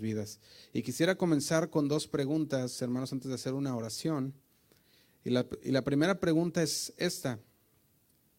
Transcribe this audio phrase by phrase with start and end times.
[0.00, 0.40] vidas.
[0.72, 4.34] Y quisiera comenzar con dos preguntas, hermanos, antes de hacer una oración.
[5.24, 7.38] Y la, primera pregunta es esta.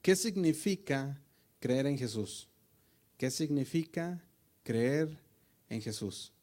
[0.01, 1.21] ¿Qué significa
[1.59, 2.49] creer en Jesús?
[3.17, 4.25] ¿Qué significa
[4.63, 5.19] creer
[5.69, 6.33] en Jesús?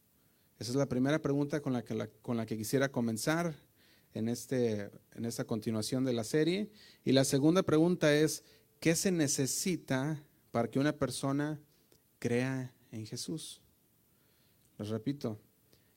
[0.58, 3.55] Esa es la primera pregunta con la que, con la que quisiera comenzar
[4.14, 6.71] en, este, en esta continuación de la serie.
[7.05, 8.45] Y la segunda pregunta es,
[8.80, 10.23] ¿qué se necesita
[10.53, 11.61] para que una persona
[12.21, 13.61] crea en Jesús?
[14.79, 15.38] Les repito,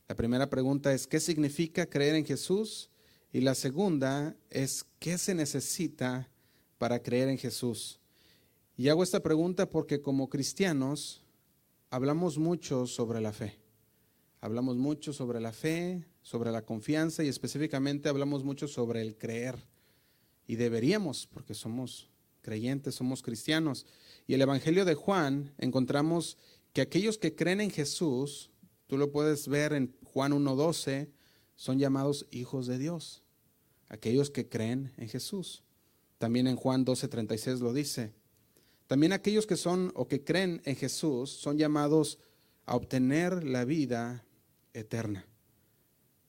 [0.08, 2.90] la primera pregunta es, ¿qué significa creer en Jesús?
[3.32, 6.30] Y la segunda es, ¿qué se necesita
[6.78, 8.00] para creer en Jesús?
[8.76, 11.22] Y hago esta pregunta porque como cristianos
[11.92, 13.60] hablamos mucho sobre la fe.
[14.40, 19.56] Hablamos mucho sobre la fe, sobre la confianza y específicamente hablamos mucho sobre el creer.
[20.48, 22.10] Y deberíamos, porque somos
[22.42, 23.86] creyentes, somos cristianos.
[24.26, 26.38] Y el Evangelio de Juan encontramos
[26.74, 28.50] que aquellos que creen en Jesús,
[28.92, 31.10] tú lo puedes ver en Juan 1.12,
[31.56, 33.24] son llamados hijos de Dios.
[33.88, 35.64] Aquellos que creen en Jesús.
[36.18, 38.14] También en Juan 12.36 lo dice.
[38.88, 42.20] También aquellos que son o que creen en Jesús son llamados
[42.66, 44.26] a obtener la vida
[44.74, 45.26] eterna.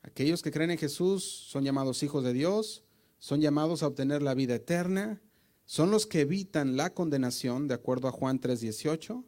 [0.02, 2.84] Aquellos que creen en Jesús son llamados hijos de Dios,
[3.18, 5.20] son llamados a obtener la vida eterna,
[5.64, 9.24] son los que evitan la condenación, de acuerdo a Juan 3:18.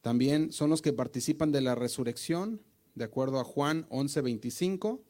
[0.00, 2.62] También son los que participan de la resurrección,
[2.94, 5.00] de acuerdo a Juan 11:25.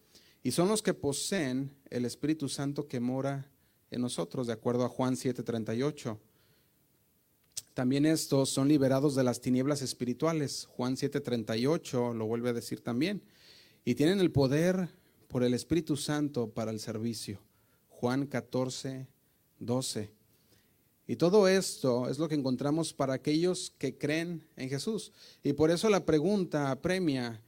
[0.43, 3.51] Y son los que poseen el Espíritu Santo que mora
[3.91, 6.19] en nosotros, de acuerdo a Juan 7:38.
[7.75, 10.67] También estos son liberados de las tinieblas espirituales.
[10.71, 13.23] Juan 7:38 lo vuelve a decir también.
[13.85, 14.89] Y tienen el poder
[15.29, 17.41] por el Espíritu Santo para el servicio.
[17.89, 19.07] Juan 14,
[19.61, 20.18] 12.
[21.09, 25.11] Y todo esto es lo que encontramos para aquellos que creen en Jesús.
[25.43, 27.43] Y por eso la pregunta apremia,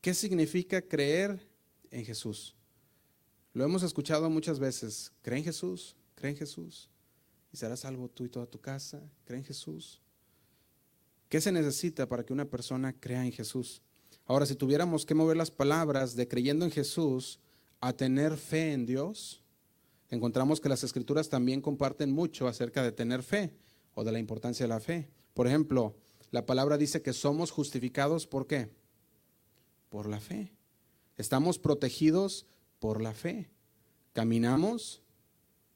[0.00, 1.46] ¿qué significa creer
[1.92, 2.56] en Jesús?
[3.52, 5.12] Lo hemos escuchado muchas veces.
[5.22, 5.94] ¿Cree en Jesús?
[6.16, 6.88] ¿Cree en Jesús?
[7.52, 9.00] y serás salvo tú y toda tu casa.
[9.24, 10.00] ¿Cree en Jesús?
[11.28, 13.82] ¿Qué se necesita para que una persona crea en Jesús?
[14.24, 17.38] Ahora, si tuviéramos que mover las palabras de creyendo en Jesús
[17.80, 19.41] a tener fe en Dios,
[20.14, 23.56] encontramos que las escrituras también comparten mucho acerca de tener fe
[23.94, 25.10] o de la importancia de la fe.
[25.34, 25.96] Por ejemplo,
[26.30, 28.70] la palabra dice que somos justificados por qué?
[29.88, 30.54] Por la fe.
[31.16, 32.46] Estamos protegidos
[32.78, 33.50] por la fe.
[34.12, 35.02] Caminamos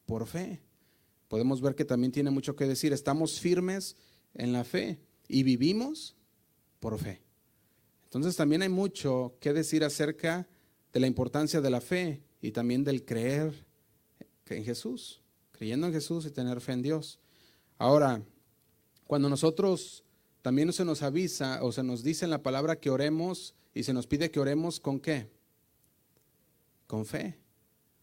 [0.06, 0.62] por fe
[1.28, 2.92] podemos ver que también tiene mucho que decir.
[2.92, 3.96] Estamos firmes
[4.34, 6.16] en la fe y vivimos
[6.80, 7.22] por fe.
[8.04, 10.48] Entonces también hay mucho que decir acerca
[10.92, 13.66] de la importancia de la fe y también del creer
[14.48, 15.20] en Jesús,
[15.52, 17.18] creyendo en Jesús y tener fe en Dios.
[17.78, 18.22] Ahora,
[19.06, 20.04] cuando nosotros
[20.42, 23.92] también se nos avisa o se nos dice en la palabra que oremos y se
[23.92, 25.28] nos pide que oremos con qué?
[26.86, 27.38] Con fe.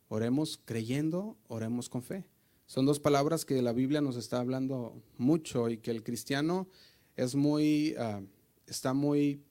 [0.10, 2.26] Oremos creyendo, oremos con fe.
[2.66, 6.68] Son dos palabras que la Biblia nos está hablando mucho y que el cristiano
[7.16, 8.22] es muy, ah,
[8.68, 9.42] está muy,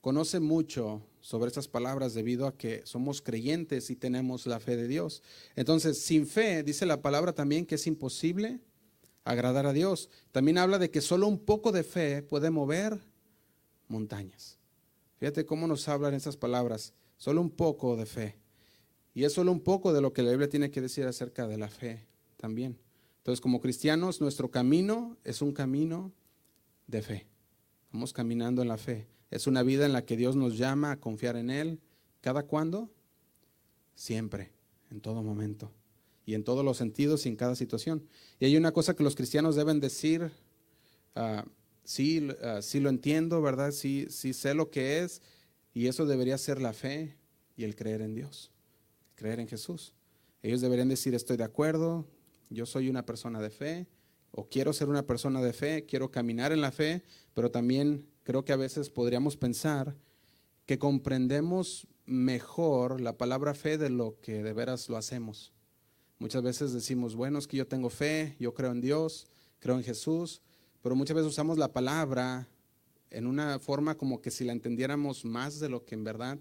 [0.00, 4.88] conoce mucho sobre estas palabras debido a que somos creyentes y tenemos la fe de
[4.88, 5.22] Dios.
[5.56, 8.60] Entonces, sin fe, dice la palabra también que es imposible
[9.24, 10.08] agradar a Dios.
[10.32, 12.98] También habla de que solo un poco de fe puede mover
[13.88, 14.58] montañas.
[15.18, 18.38] Fíjate cómo nos hablan esas palabras, solo un poco de fe.
[19.14, 21.58] Y es solo un poco de lo que la Biblia tiene que decir acerca de
[21.58, 22.06] la fe
[22.36, 22.78] también.
[23.18, 26.12] Entonces, como cristianos, nuestro camino es un camino
[26.86, 27.26] de fe.
[27.92, 29.08] Vamos caminando en la fe.
[29.30, 31.80] Es una vida en la que Dios nos llama a confiar en Él.
[32.20, 32.90] ¿Cada cuándo?
[33.94, 34.52] Siempre,
[34.90, 35.72] en todo momento.
[36.24, 38.06] Y en todos los sentidos y en cada situación.
[38.38, 40.30] Y hay una cosa que los cristianos deben decir,
[41.16, 41.48] uh,
[41.84, 43.72] sí, ah, sí lo entiendo, ¿verdad?
[43.72, 45.22] Sí, sí sé lo que es.
[45.74, 47.16] Y eso debería ser la fe
[47.56, 48.50] y el creer en Dios
[49.18, 49.92] creer en Jesús.
[50.42, 52.06] Ellos deberían decir, estoy de acuerdo,
[52.48, 53.86] yo soy una persona de fe,
[54.30, 57.02] o quiero ser una persona de fe, quiero caminar en la fe,
[57.34, 59.96] pero también creo que a veces podríamos pensar
[60.66, 65.54] que comprendemos mejor la palabra fe de lo que de veras lo hacemos.
[66.18, 69.28] Muchas veces decimos, bueno, es que yo tengo fe, yo creo en Dios,
[69.60, 70.42] creo en Jesús,
[70.82, 72.46] pero muchas veces usamos la palabra
[73.08, 76.38] en una forma como que si la entendiéramos más de lo que en verdad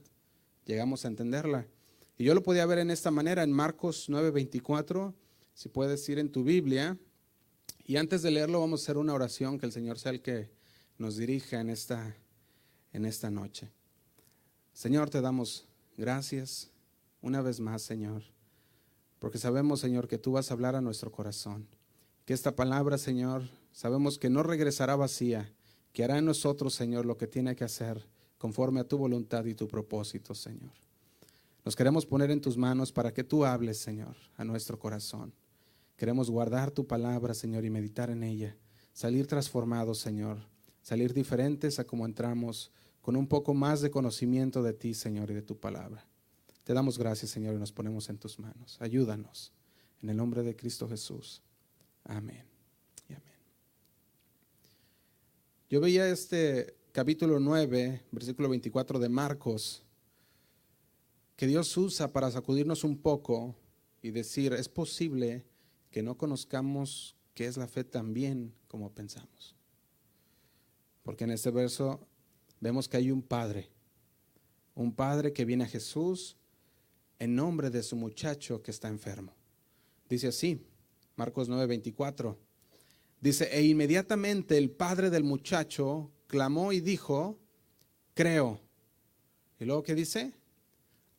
[0.66, 1.70] llegamos a entenderla.
[2.18, 5.14] Y yo lo podía ver en esta manera, en Marcos 9:24,
[5.54, 6.98] si puedes ir en tu Biblia.
[7.86, 10.57] Y antes de leerlo vamos a hacer una oración, que el Señor sea el que
[10.98, 12.16] nos dirija en esta,
[12.94, 13.72] en esta noche.
[14.74, 15.68] Señor, te damos
[15.98, 16.72] gracias
[17.22, 18.24] una vez más, Señor,
[19.20, 21.68] porque sabemos, Señor, que tú vas a hablar a nuestro corazón.
[22.26, 25.54] Que esta palabra, Señor, sabemos que no regresará vacía,
[25.94, 28.08] que hará en nosotros, Señor, lo que tiene que hacer
[28.38, 30.74] conforme a tu voluntad y tu propósito, Señor.
[31.66, 35.34] Nos queremos poner en tus manos para que tú hables, Señor, a nuestro corazón.
[35.96, 38.56] Queremos guardar tu palabra, Señor, y meditar en ella.
[38.94, 40.38] Salir transformados, Señor.
[40.88, 45.34] Salir diferentes a como entramos, con un poco más de conocimiento de ti, Señor, y
[45.34, 46.08] de tu palabra.
[46.64, 48.78] Te damos gracias, Señor, y nos ponemos en tus manos.
[48.80, 49.52] Ayúdanos.
[50.02, 51.42] En el nombre de Cristo Jesús.
[52.06, 52.46] Amén.
[53.10, 53.36] Y amén.
[55.70, 59.84] Yo veía este capítulo 9, versículo 24 de Marcos
[61.36, 63.58] que Dios usa para sacudirnos un poco
[64.02, 65.44] y decir, es posible
[65.92, 69.57] que no conozcamos qué es la fe tan bien como pensamos.
[71.08, 72.06] Porque en este verso
[72.60, 73.70] vemos que hay un padre,
[74.76, 76.36] un padre que viene a Jesús
[77.18, 79.34] en nombre de su muchacho que está enfermo.
[80.10, 80.68] Dice así,
[81.16, 82.36] Marcos 9:24.
[83.22, 87.40] Dice, e inmediatamente el padre del muchacho clamó y dijo,
[88.14, 88.60] creo.
[89.62, 90.34] ¿Y luego qué dice?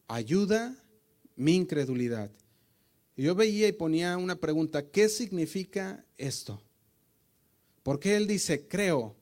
[0.07, 0.77] ayuda
[1.35, 2.31] mi incredulidad.
[3.17, 6.63] Y yo veía y ponía una pregunta, ¿qué significa esto?
[7.83, 9.18] Porque él dice, creo,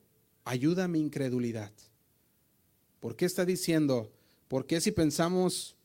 [0.47, 1.71] ayuda mi incredulidad?
[2.99, 4.11] ¿Por qué está diciendo?
[4.47, 5.75] ¿Por qué si pensamos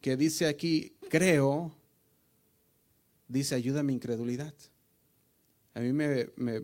[0.00, 1.74] que dice aquí, creo,
[3.26, 4.54] dice, ayuda mi incredulidad?
[5.72, 6.62] A mí me, me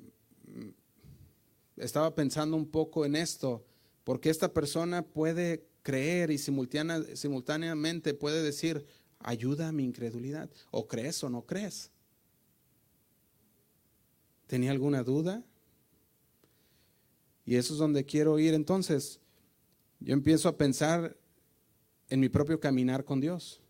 [1.78, 3.64] estaba pensando un poco en esto,
[4.04, 8.84] porque esta persona puede creer y simultáneamente puede decir,
[9.18, 10.50] ayuda a mi incredulidad.
[10.70, 11.90] O crees o no crees.
[14.46, 15.42] ¿Tenía alguna duda?
[17.44, 19.20] Y eso es donde quiero ir entonces.
[19.98, 21.16] Yo empiezo a pensar
[22.08, 23.60] en mi propio caminar con Dios.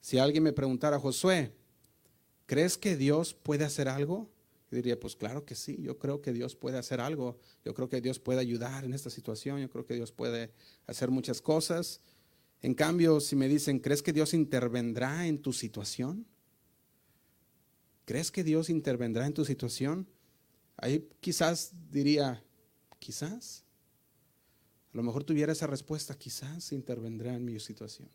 [0.00, 1.52] Si alguien me preguntara, Josué,
[2.46, 4.28] ¿crees que Dios puede hacer algo?
[4.74, 8.00] diría, pues claro que sí, yo creo que Dios puede hacer algo, yo creo que
[8.00, 10.50] Dios puede ayudar en esta situación, yo creo que Dios puede
[10.86, 12.00] hacer muchas cosas.
[12.62, 16.26] En cambio, si me dicen, ¿crees que Dios intervendrá en tu situación?
[18.04, 20.06] ¿Crees que Dios intervendrá en tu situación?
[20.76, 22.42] Ahí quizás diría,
[23.04, 23.64] quizás.
[24.92, 28.08] A lo mejor tuviera esa respuesta, quizás intervendrá en mi situación.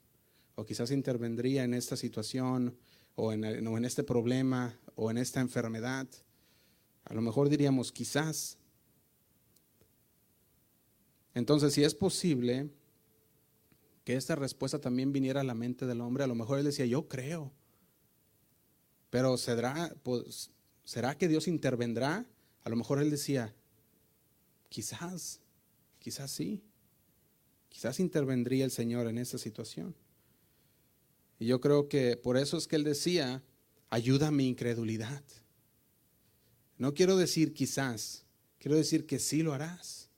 [0.56, 2.76] O quizás intervendría en esta situación,
[3.16, 6.08] o en, o en este problema, o en esta enfermedad.
[7.06, 8.58] A lo mejor diríamos quizás.
[11.36, 12.70] Entonces, si es posible
[14.04, 16.88] que esta respuesta también viniera a la mente del hombre, a lo mejor él decía,
[16.88, 17.54] yo creo.
[19.12, 20.50] Pero ¿será, pues,
[20.84, 22.26] ¿será que Dios intervendrá?
[22.64, 23.56] A lo mejor él decía,
[24.70, 25.42] quizás,
[26.00, 26.64] quizás sí.
[27.68, 29.96] Quizás intervendría el Señor en esta situación.
[31.40, 33.44] Y yo creo que por eso es que él decía,
[33.90, 35.24] ayuda mi incredulidad.
[36.78, 38.26] No quiero decir quizás,
[38.58, 40.10] quiero decir que sí lo harás.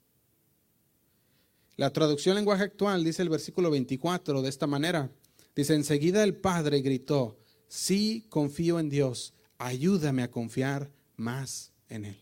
[1.76, 5.12] La traducción lenguaje actual dice el versículo 24 de esta manera.
[5.56, 7.38] Dice, enseguida el Padre gritó,
[7.68, 12.21] sí confío en Dios, ayúdame a confiar más en Él.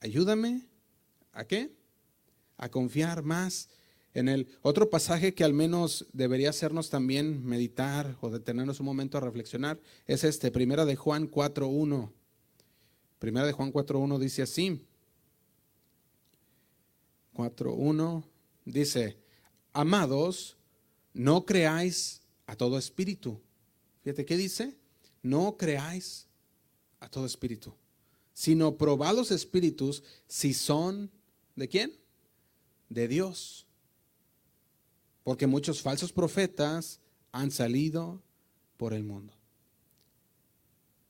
[0.00, 0.66] Ayúdame,
[1.32, 1.70] ¿a qué?
[2.56, 3.68] A confiar más
[4.14, 4.48] en Él.
[4.62, 9.80] Otro pasaje que al menos debería hacernos también meditar o detenernos un momento a reflexionar
[10.06, 12.10] es este, primera de Juan 4.1.
[13.18, 14.86] Primera de Juan 4.1 dice así.
[17.34, 18.24] 4.1
[18.64, 19.18] dice,
[19.72, 20.56] amados,
[21.12, 23.40] no creáis a todo espíritu.
[24.02, 24.76] Fíjate, ¿qué dice?
[25.22, 26.26] No creáis
[26.98, 27.74] a todo espíritu,
[28.40, 31.10] sino probad los espíritus si son
[31.56, 31.92] de quién?
[32.88, 33.66] De Dios.
[35.24, 37.00] Porque muchos falsos profetas
[37.32, 38.22] han salido
[38.78, 39.34] por el mundo.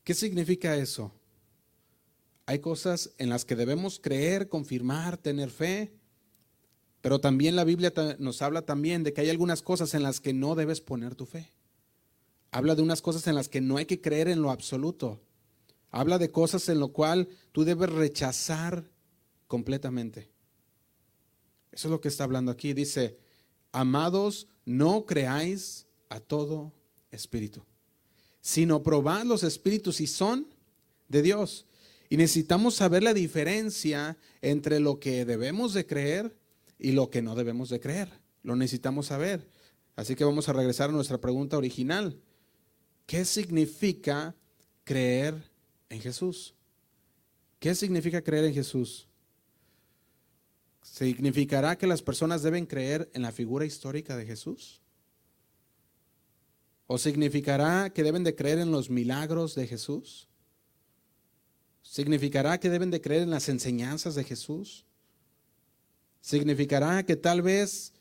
[0.03, 1.13] ¿Qué significa eso?
[2.47, 5.93] Hay cosas en las que debemos creer, confirmar, tener fe,
[7.01, 10.33] pero también la Biblia nos habla también de que hay algunas cosas en las que
[10.33, 11.53] no debes poner tu fe.
[12.51, 15.21] Habla de unas cosas en las que no hay que creer en lo absoluto.
[15.91, 18.91] Habla de cosas en lo cual tú debes rechazar
[19.47, 20.31] completamente.
[21.73, 22.73] Eso es lo que está hablando aquí.
[22.73, 23.19] Dice,
[23.73, 26.73] amados, no creáis a todo
[27.11, 27.65] espíritu,
[28.41, 30.47] sino probad los espíritus si son
[31.09, 31.67] de Dios
[32.11, 36.37] y necesitamos saber la diferencia entre lo que debemos de creer
[36.77, 38.11] y lo que no debemos de creer.
[38.43, 39.47] Lo necesitamos saber.
[39.95, 42.21] Así que vamos a regresar a nuestra pregunta original.
[43.07, 44.35] ¿Qué significa
[44.83, 45.50] creer
[45.91, 46.55] en Jesús?
[47.59, 49.07] ¿Qué significa creer en Jesús?
[50.83, 54.81] ¿Significará que las personas deben creer en la figura histórica de Jesús?
[56.87, 60.29] ¿O significará que deben de creer en los milagros de Jesús?
[61.83, 64.87] ¿Significará que deben de creer en las enseñanzas de Jesús?
[66.21, 67.93] ¿Significará que tal vez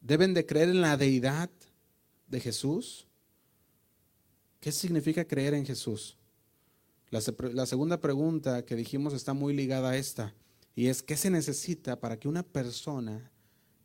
[0.00, 1.50] deben de creer en la deidad
[2.28, 3.06] de Jesús?
[4.60, 6.16] ¿Qué significa creer en Jesús?
[7.12, 10.34] La, segunda pregunta que dijimos está muy ligada a esta,
[10.74, 13.30] y es, ¿qué se necesita para que una persona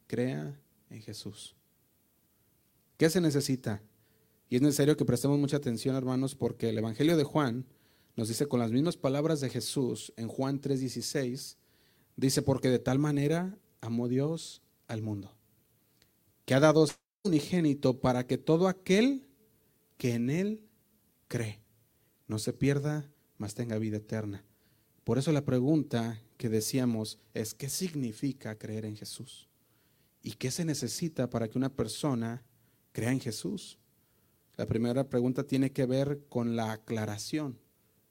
[0.08, 0.58] crea
[0.90, 1.54] en Jesús?
[2.96, 3.84] ¿Qué se necesita?
[4.48, 7.66] Y es necesario que prestemos mucha atención, hermanos, porque el Evangelio de Juan
[8.16, 11.58] nos dice con las mismas palabras de Jesús en Juan 3:16,
[12.16, 15.36] dice, porque de tal manera amó Dios al mundo,
[16.46, 16.88] que ha dado
[17.26, 19.28] unigénito para que todo aquel
[19.98, 20.64] que en él
[21.28, 21.60] cree
[22.28, 24.44] no se pierda, mas tenga vida eterna.
[25.04, 29.48] Por eso la pregunta que decíamos es, ¿qué significa creer en Jesús?
[30.22, 32.44] ¿Y qué se necesita para que una persona
[32.92, 33.80] crea en Jesús?
[34.58, 37.60] La primera pregunta tiene que ver con la aclaración.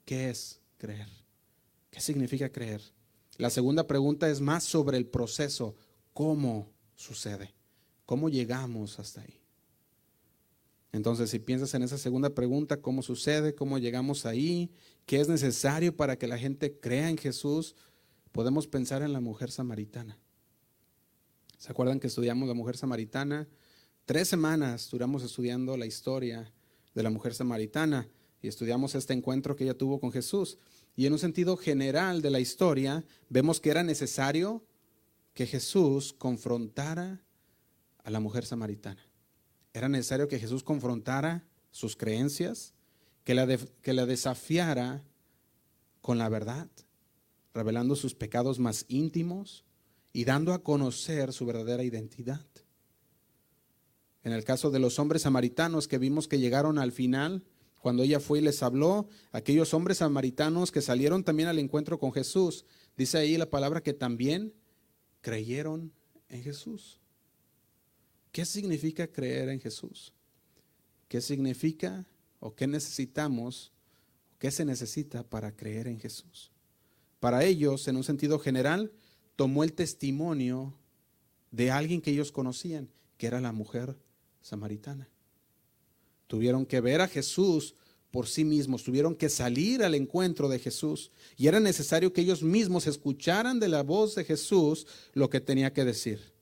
[0.05, 1.09] ¿Qué es creer?
[1.89, 2.81] ¿Qué significa creer?
[3.37, 5.75] La segunda pregunta es más sobre el proceso,
[6.13, 7.53] cómo sucede,
[8.05, 9.39] cómo llegamos hasta ahí.
[10.91, 14.71] Entonces, si piensas en esa segunda pregunta, cómo sucede, cómo llegamos ahí,
[15.05, 17.75] qué es necesario para que la gente crea en Jesús,
[18.31, 20.17] podemos pensar en la mujer samaritana.
[21.57, 23.47] ¿Se acuerdan que estudiamos la mujer samaritana?
[24.05, 26.53] Tres semanas duramos estudiando la historia
[26.93, 28.07] de la mujer samaritana
[28.41, 30.57] y estudiamos este encuentro que ella tuvo con Jesús.
[30.95, 34.63] Y en un sentido general de la historia, vemos que era necesario
[35.33, 37.21] que Jesús confrontara
[38.03, 39.06] a la mujer samaritana.
[39.77, 42.73] Era necesario que Jesús confrontara sus creencias,
[43.23, 43.45] que la,
[43.83, 45.03] que la desafiara
[46.01, 46.67] con la verdad,
[47.53, 49.65] revelando sus pecados más íntimos
[50.13, 52.43] y dando a conocer su verdadera identidad.
[54.23, 57.43] En el caso de los hombres samaritanos que vimos que llegaron al final,
[57.79, 62.13] cuando ella fue y les habló, aquellos hombres samaritanos que salieron también al encuentro con
[62.13, 62.65] Jesús,
[62.97, 64.55] dice ahí la palabra que también
[65.21, 65.93] creyeron
[66.29, 66.99] en Jesús.
[68.37, 70.13] ¿Qué significa creer en Jesús?
[71.07, 72.05] ¿Qué significa
[72.39, 73.71] o qué necesitamos,
[74.37, 76.51] qué se necesita para creer en Jesús?
[77.19, 78.91] Para ellos, en un sentido general,
[79.35, 80.75] tomó el testimonio
[81.49, 83.97] de alguien que ellos conocían, que era la mujer
[84.43, 85.09] samaritana.
[86.27, 87.73] Tuvieron que ver a Jesús
[88.11, 92.43] por sí mismos, tuvieron que salir al encuentro de Jesús y era necesario que ellos
[92.43, 96.36] mismos escucharan de la voz de Jesús lo que tenía que decir.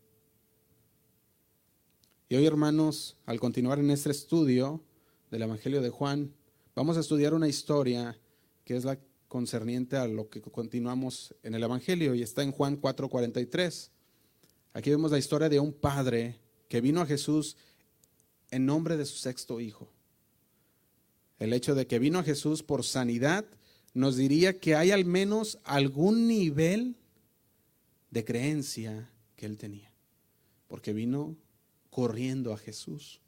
[2.27, 4.84] Y hoy, hermanos, al continuar en este estudio
[5.29, 6.34] del Evangelio de Juan,
[6.74, 8.20] vamos a estudiar una historia
[8.63, 12.82] que es la concerniente a lo que continuamos en el Evangelio y está en Juan
[12.82, 13.91] 4:43.
[14.74, 17.58] Aquí vemos la historia de un padre que vino a Jesús
[18.50, 19.91] en nombre de su sexto hijo.
[21.38, 23.46] El hecho de que vino a Jesús por sanidad
[23.94, 26.96] nos diría que hay al menos algún nivel
[28.10, 29.94] de creencia que él tenía,
[30.67, 31.38] porque vino
[31.95, 33.21] corriendo a Jesús.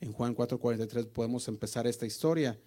[0.00, 2.60] En Juan 4:43 podemos empezar esta historia.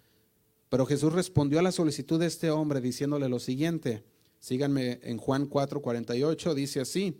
[0.69, 4.05] Pero Jesús respondió a la solicitud de este hombre diciéndole lo siguiente.
[4.39, 7.19] Síganme en Juan 4:48, dice así.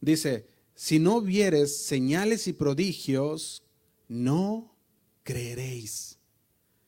[0.00, 3.62] Dice, si no vieres señales y prodigios,
[4.08, 4.74] no
[5.22, 6.18] creeréis.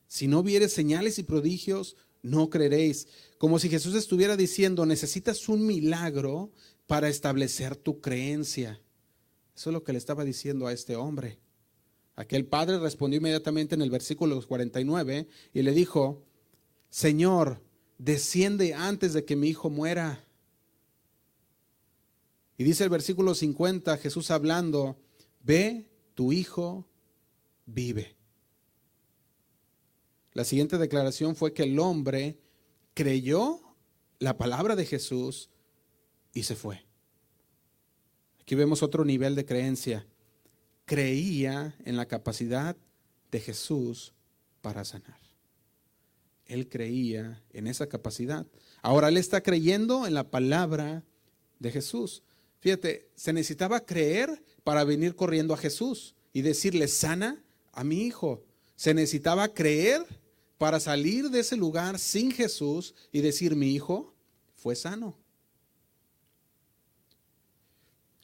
[0.09, 3.07] Si no vieres señales y prodigios, no creeréis.
[3.39, 6.51] Como si Jesús estuviera diciendo, necesitas un milagro
[6.89, 8.83] para establecer tu creencia.
[9.57, 11.39] Eso es lo que le estaba diciendo a este hombre.
[12.15, 16.23] Aquel padre respondió inmediatamente en el versículo 49 y le dijo,
[16.91, 17.63] Señor,
[17.99, 20.25] desciende antes de que mi hijo muera.
[22.59, 24.99] Y dice el versículo 50, Jesús hablando,
[25.43, 26.87] ve, tu hijo
[27.65, 28.15] vive.
[30.33, 32.39] La siguiente declaración fue que el hombre
[32.93, 33.61] creyó
[34.19, 35.51] la palabra de Jesús
[36.33, 36.86] y se fue.
[38.47, 40.07] Aquí vemos otro nivel de creencia.
[40.85, 42.77] Creía en la capacidad
[43.33, 44.15] de Jesús
[44.61, 45.19] para sanar.
[46.45, 48.47] Él creía en esa capacidad.
[48.83, 51.03] Ahora él está creyendo en la palabra
[51.59, 52.23] de Jesús.
[52.61, 58.45] Fíjate, se necesitaba creer para venir corriendo a Jesús y decirle, sana a mi hijo.
[58.77, 60.07] Se necesitaba creer
[60.57, 64.15] para salir de ese lugar sin Jesús y decir, mi hijo
[64.55, 65.19] fue sano.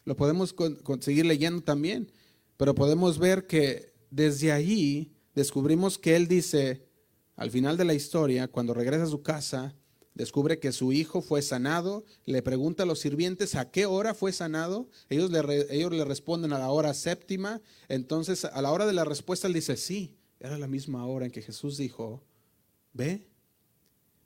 [0.05, 2.11] Lo podemos conseguir leyendo también,
[2.57, 6.87] pero podemos ver que desde allí descubrimos que él dice,
[7.37, 9.75] al final de la historia, cuando regresa a su casa,
[10.15, 14.33] descubre que su hijo fue sanado, le pregunta a los sirvientes a qué hora fue
[14.33, 18.93] sanado, ellos le, ellos le responden a la hora séptima, entonces a la hora de
[18.93, 22.23] la respuesta él dice, sí, era la misma hora en que Jesús dijo,
[22.93, 23.29] ve,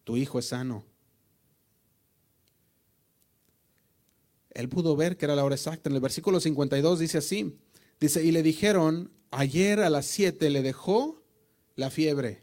[0.04, 0.84] tu hijo es sano.
[4.56, 5.90] Él pudo ver que era la hora exacta.
[5.90, 7.58] En el versículo 52 dice así,
[8.00, 11.22] dice, y le dijeron, ayer a las 7 le dejó
[11.74, 12.42] la fiebre.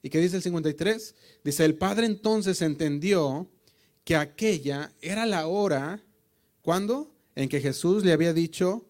[0.00, 1.14] ¿Y qué dice el 53?
[1.42, 3.50] Dice, el padre entonces entendió
[4.04, 6.04] que aquella era la hora,
[6.62, 7.12] ¿cuándo?
[7.34, 8.88] En que Jesús le había dicho,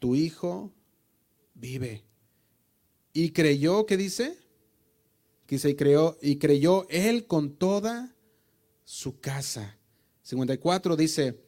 [0.00, 0.72] tu hijo
[1.54, 2.02] vive.
[3.12, 4.36] Y creyó, ¿qué dice?
[5.48, 8.14] Dice, y, creyó, y creyó él con toda
[8.84, 9.78] su casa.
[10.22, 11.40] 54 dice,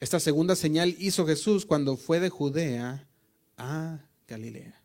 [0.00, 3.08] esta segunda señal hizo Jesús cuando fue de Judea
[3.56, 4.82] a Galilea.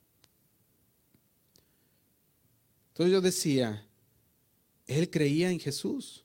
[2.90, 3.86] Entonces yo decía,
[4.86, 6.24] él creía en Jesús.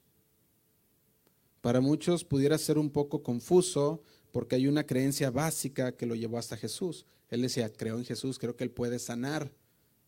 [1.61, 6.39] Para muchos pudiera ser un poco confuso porque hay una creencia básica que lo llevó
[6.39, 7.05] hasta Jesús.
[7.31, 9.53] Él decía, creo en Jesús, creo que él puede sanar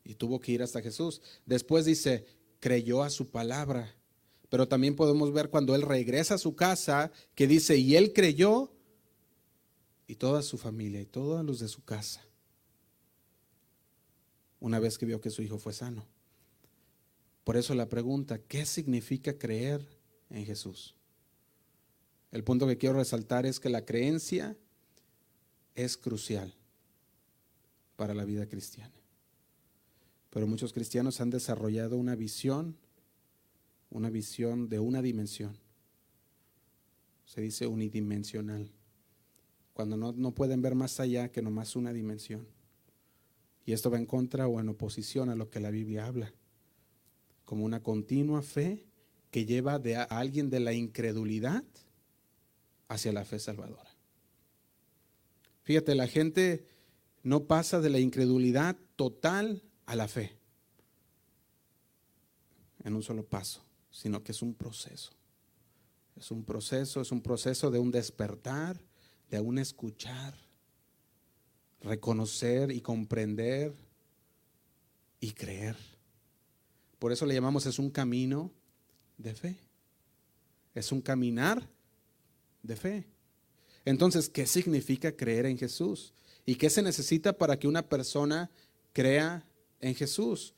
[0.05, 1.23] y tuvo que ir hasta Jesús.
[1.47, 2.27] Después dice,
[2.61, 3.95] creyó a su palabra.
[4.51, 8.71] Pero también podemos ver cuando él regresa a su casa que dice, y él creyó
[10.07, 12.25] y toda su familia y todos los de su casa.
[14.61, 16.07] Una vez que vio que su hijo fue sano.
[17.43, 19.87] Por eso la pregunta, ¿qué significa creer
[20.31, 20.95] en Jesús?
[22.33, 24.57] El punto que quiero resaltar es que la creencia
[25.75, 26.55] es crucial
[27.97, 29.04] para la vida cristiana.
[30.35, 32.77] Pero muchos cristianos han desarrollado una visión,
[33.89, 35.57] una visión de una dimensión.
[37.25, 38.71] Se dice unidimensional.
[39.73, 42.47] Cuando no, no pueden ver más allá que nomás una dimensión.
[43.65, 46.35] Y esto va en contra o en oposición a lo que la Biblia habla
[47.45, 48.87] como una continua fe
[49.31, 51.65] que lleva de a alguien de la incredulidad
[52.89, 53.91] hacia la fe salvadora.
[55.63, 56.67] Fíjate, la gente
[57.23, 60.37] no pasa de la incredulidad total a la fe
[62.85, 65.13] en un solo paso, sino que es un proceso.
[66.17, 68.81] Es un proceso, es un proceso de un despertar,
[69.31, 70.35] de un escuchar,
[71.81, 73.75] reconocer y comprender
[75.19, 75.77] y creer.
[76.99, 78.53] Por eso le llamamos es un camino
[79.19, 79.57] de fe.
[80.75, 81.69] Es un caminar
[82.63, 83.07] de fe.
[83.85, 86.15] Entonces, ¿qué significa creer en Jesús?
[86.47, 88.51] ¿Y qué se necesita para que una persona
[88.93, 89.45] crea
[89.81, 90.55] en Jesús?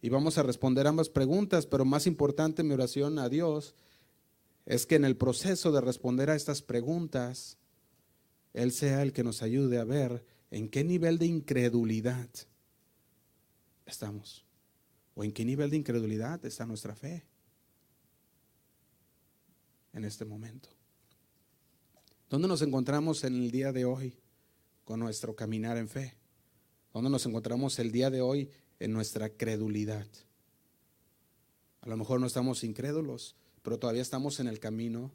[0.00, 3.74] Y vamos a responder ambas preguntas, pero más importante mi oración a Dios
[4.66, 7.58] es que en el proceso de responder a estas preguntas,
[8.52, 12.28] Él sea el que nos ayude a ver en qué nivel de incredulidad
[13.86, 14.44] estamos.
[15.14, 17.24] ¿O en qué nivel de incredulidad está nuestra fe
[19.92, 20.70] en este momento?
[22.30, 24.16] ¿Dónde nos encontramos en el día de hoy
[24.84, 26.16] con nuestro caminar en fe?
[26.92, 30.06] ¿Dónde nos encontramos el día de hoy en nuestra credulidad?
[31.80, 35.10] A lo mejor no estamos incrédulos, pero todavía estamos en el camino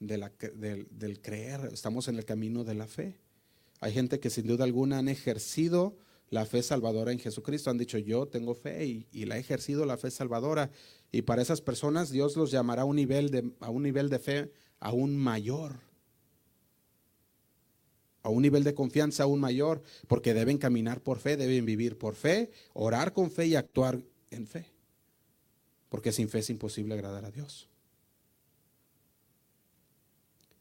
[0.00, 3.18] del, creer, estamos en el camino de la fe.
[3.80, 5.96] Hay gente que sin duda alguna han ejercido
[6.30, 7.70] la fe salvadora en Jesucristo.
[7.70, 10.70] Han dicho, yo tengo fe y, la he ejercido la fe salvadora.
[11.12, 14.18] Y para esas personas Dios los llamará a un nivel de, a un nivel de
[14.18, 15.87] fe aún mayor.
[18.22, 22.14] A un nivel de confianza aún mayor, porque deben caminar por fe, deben vivir por
[22.14, 24.66] fe, orar con fe y actuar en fe.
[25.88, 27.68] Porque sin fe es imposible agradar a Dios.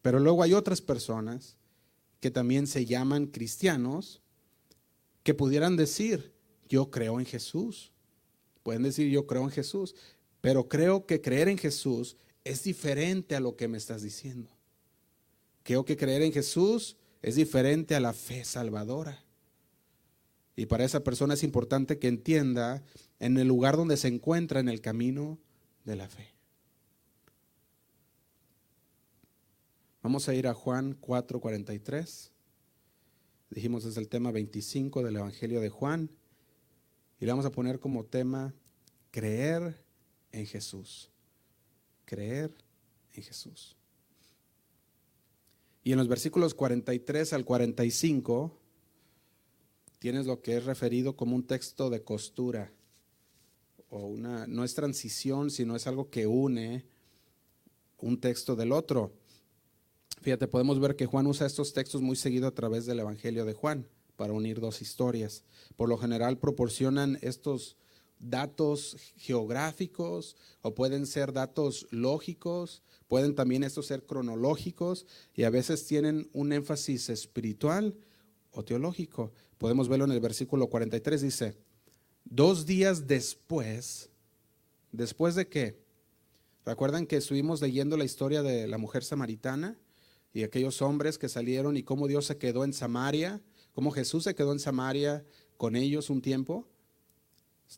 [0.01, 1.57] Pero luego hay otras personas
[2.19, 4.21] que también se llaman cristianos,
[5.23, 6.31] que pudieran decir,
[6.69, 7.91] yo creo en Jesús.
[8.63, 9.95] Pueden decir, yo creo en Jesús,
[10.41, 14.49] pero creo que creer en Jesús es diferente a lo que me estás diciendo.
[15.63, 19.23] Creo que creer en Jesús es diferente a la fe salvadora.
[20.55, 22.83] Y para esa persona es importante que entienda
[23.19, 25.39] en el lugar donde se encuentra en el camino
[25.85, 26.33] de la fe.
[30.01, 32.31] Vamos a ir a Juan 4:43.
[33.49, 36.09] Dijimos es el tema 25 del Evangelio de Juan.
[37.19, 38.53] Y le vamos a poner como tema
[39.11, 39.83] creer
[40.31, 41.11] en Jesús.
[42.05, 42.53] Creer
[43.13, 43.76] en Jesús.
[45.87, 48.59] Y en los versículos 43 al 45
[49.99, 52.73] tienes lo que es referido como un texto de costura.
[53.87, 56.83] O una, no es transición, sino es algo que une
[57.99, 59.13] un texto del otro.
[60.19, 63.53] Fíjate, podemos ver que Juan usa estos textos muy seguido a través del Evangelio de
[63.53, 65.45] Juan para unir dos historias.
[65.77, 67.77] Por lo general proporcionan estos
[68.19, 75.85] datos geográficos o pueden ser datos lógicos, pueden también estos ser cronológicos y a veces
[75.85, 77.95] tienen un énfasis espiritual
[78.51, 79.31] o teológico.
[79.57, 81.57] Podemos verlo en el versículo 43, dice,
[82.25, 84.09] dos días después,
[84.91, 85.79] ¿después de qué?
[86.65, 89.79] ¿Recuerdan que estuvimos leyendo la historia de la mujer samaritana
[90.33, 94.35] y aquellos hombres que salieron y cómo Dios se quedó en Samaria, cómo Jesús se
[94.35, 95.25] quedó en Samaria
[95.55, 96.67] con ellos un tiempo?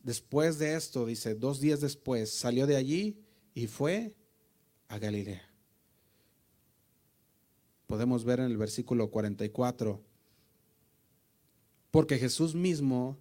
[0.04, 3.18] Después de esto, dice, dos días después, salió de allí
[3.54, 4.16] y fue
[4.88, 5.50] a Galilea.
[7.88, 10.00] Podemos ver en el versículo 44,
[11.92, 13.18] porque Jesús mismo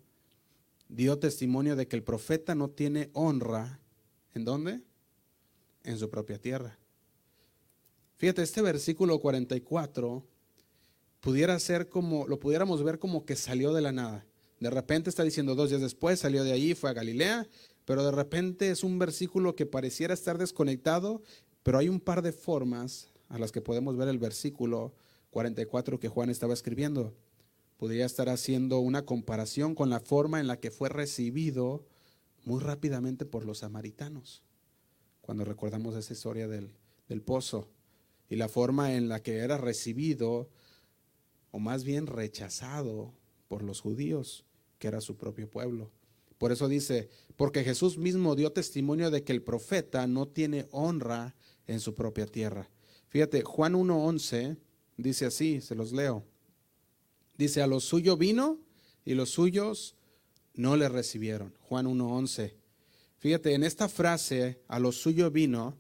[0.89, 3.81] dio testimonio de que el profeta no tiene honra.
[4.35, 4.83] ¿En dónde?
[5.85, 6.79] En su propia tierra.
[8.19, 10.27] Fíjate, este versículo 44
[11.21, 14.27] pudiera ser como, lo pudiéramos ver como que salió de la nada.
[14.61, 17.47] De repente está diciendo dos días después, salió de allí, fue a Galilea,
[17.85, 21.23] pero de repente es un versículo que pareciera estar desconectado,
[21.63, 24.95] pero hay un par de formas a las que podemos ver el versículo
[25.31, 27.15] 44 que Juan estaba escribiendo.
[27.77, 31.87] Podría estar haciendo una comparación con la forma en la que fue recibido
[32.45, 34.43] muy rápidamente por los samaritanos,
[35.21, 36.73] cuando recordamos esa historia del,
[37.09, 37.69] del pozo,
[38.29, 40.49] y la forma en la que era recibido,
[41.51, 43.13] o más bien rechazado
[43.49, 44.45] por los judíos,
[44.79, 45.91] que era su propio pueblo.
[46.39, 51.35] Por eso dice, porque Jesús mismo dio testimonio de que el profeta no tiene honra
[51.67, 52.71] en su propia tierra.
[53.09, 54.57] Fíjate, Juan 1.11
[54.97, 56.25] dice así, se los leo.
[57.37, 58.59] Dice, a lo suyo vino
[59.05, 59.97] y los suyos
[60.55, 61.55] no le recibieron.
[61.61, 62.55] Juan 1.11.
[63.19, 65.77] Fíjate, en esta frase, a lo suyo vino,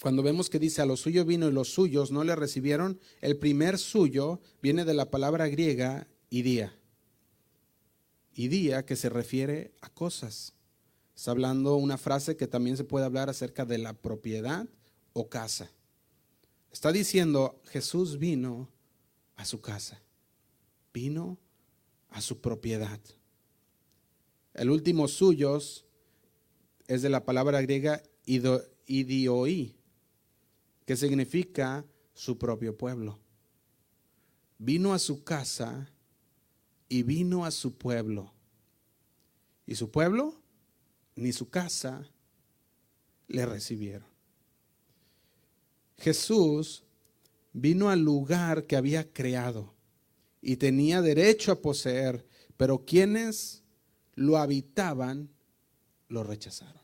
[0.00, 3.36] cuando vemos que dice a lo suyo vino y los suyos no le recibieron, el
[3.36, 6.08] primer suyo viene de la palabra griega
[8.44, 8.60] idía.
[8.60, 10.54] Idía que se refiere a cosas.
[11.14, 14.66] Está hablando una frase que también se puede hablar acerca de la propiedad
[15.12, 15.70] o casa.
[16.72, 18.68] Está diciendo, Jesús vino
[19.36, 20.00] a su casa
[20.92, 21.38] vino
[22.08, 23.00] a su propiedad.
[24.54, 25.86] El último suyos
[26.86, 29.76] es de la palabra griega idioi,
[30.84, 33.18] que significa su propio pueblo.
[34.58, 35.92] Vino a su casa
[36.90, 38.34] y vino a su pueblo.
[39.64, 40.42] Y su pueblo
[41.14, 42.06] ni su casa
[43.28, 44.08] le recibieron.
[45.96, 46.82] Jesús
[47.52, 49.72] vino al lugar que había creado
[50.42, 52.26] y tenía derecho a poseer,
[52.56, 53.62] pero quienes
[54.14, 55.30] lo habitaban
[56.08, 56.82] lo rechazaron.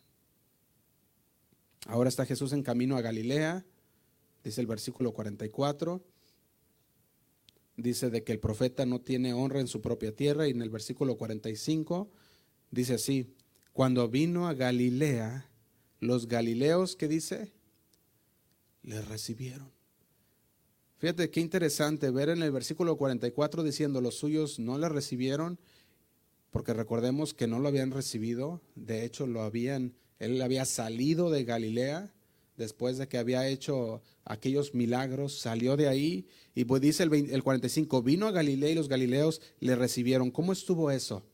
[1.86, 3.64] Ahora está Jesús en camino a Galilea,
[4.44, 6.04] dice el versículo 44.
[7.76, 10.70] Dice de que el profeta no tiene honra en su propia tierra y en el
[10.70, 12.10] versículo 45
[12.70, 13.34] dice así,
[13.72, 15.50] cuando vino a Galilea,
[16.00, 17.52] los galileos, ¿qué dice?
[18.82, 19.70] Le recibieron.
[20.98, 25.58] Fíjate qué interesante ver en el versículo 44 diciendo los suyos no le recibieron,
[26.50, 31.44] porque recordemos que no lo habían recibido, de hecho lo habían, él había salido de
[31.44, 32.14] Galilea
[32.56, 37.42] después de que había hecho aquellos milagros, salió de ahí y pues dice el, el
[37.42, 40.30] 45, vino a Galilea y los galileos le recibieron.
[40.30, 41.24] ¿Cómo estuvo eso?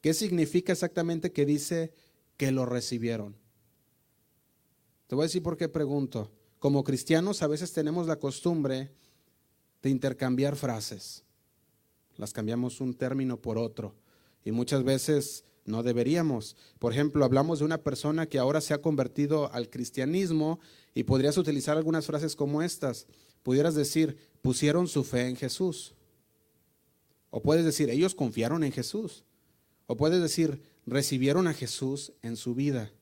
[0.00, 1.92] ¿Qué significa exactamente que dice
[2.36, 3.36] que lo recibieron?
[5.06, 6.30] Te voy a decir por qué pregunto.
[6.58, 8.90] Como cristianos a veces tenemos la costumbre
[9.82, 11.24] de intercambiar frases.
[12.16, 13.94] Las cambiamos un término por otro.
[14.44, 16.56] Y muchas veces no deberíamos.
[16.78, 20.60] Por ejemplo, hablamos de una persona que ahora se ha convertido al cristianismo
[20.94, 23.06] y podrías utilizar algunas frases como estas.
[23.42, 25.94] Pudieras decir, pusieron su fe en Jesús.
[27.30, 29.24] O puedes decir, ellos confiaron en Jesús.
[29.86, 32.92] O puedes decir, recibieron a Jesús en su vida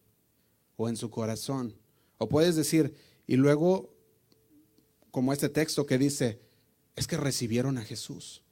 [0.77, 1.77] o en su corazón.
[2.18, 2.94] O puedes decir,
[3.27, 3.94] y luego,
[5.11, 6.40] como este texto que dice,
[6.96, 8.42] es que recibieron a Jesús.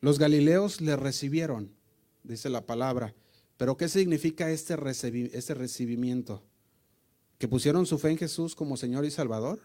[0.00, 1.75] Los galileos le recibieron,
[2.26, 3.14] dice la palabra.
[3.56, 4.76] Pero ¿qué significa este,
[5.32, 6.42] este recibimiento?
[7.38, 9.60] ¿Que pusieron su fe en Jesús como Señor y Salvador?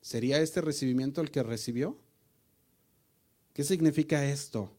[0.00, 1.98] ¿Sería este recibimiento el que recibió?
[3.52, 4.70] ¿Qué significa esto?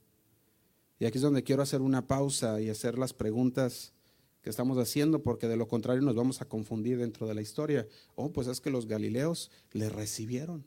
[1.00, 3.94] Y aquí es donde quiero hacer una pausa y hacer las preguntas
[4.42, 7.88] que estamos haciendo, porque de lo contrario nos vamos a confundir dentro de la historia.
[8.16, 10.66] Oh, pues es que los galileos le recibieron,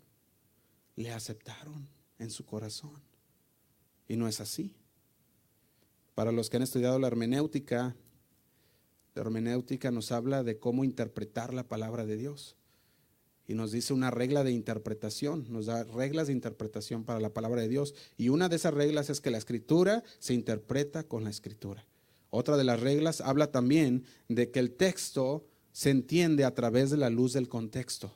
[0.96, 3.00] le aceptaron en su corazón.
[4.08, 4.74] Y no es así.
[6.20, 7.96] Para los que han estudiado la hermenéutica,
[9.14, 12.58] la hermenéutica nos habla de cómo interpretar la palabra de Dios.
[13.48, 17.62] Y nos dice una regla de interpretación, nos da reglas de interpretación para la palabra
[17.62, 17.94] de Dios.
[18.18, 21.86] Y una de esas reglas es que la escritura se interpreta con la escritura.
[22.28, 26.98] Otra de las reglas habla también de que el texto se entiende a través de
[26.98, 28.12] la luz del contexto.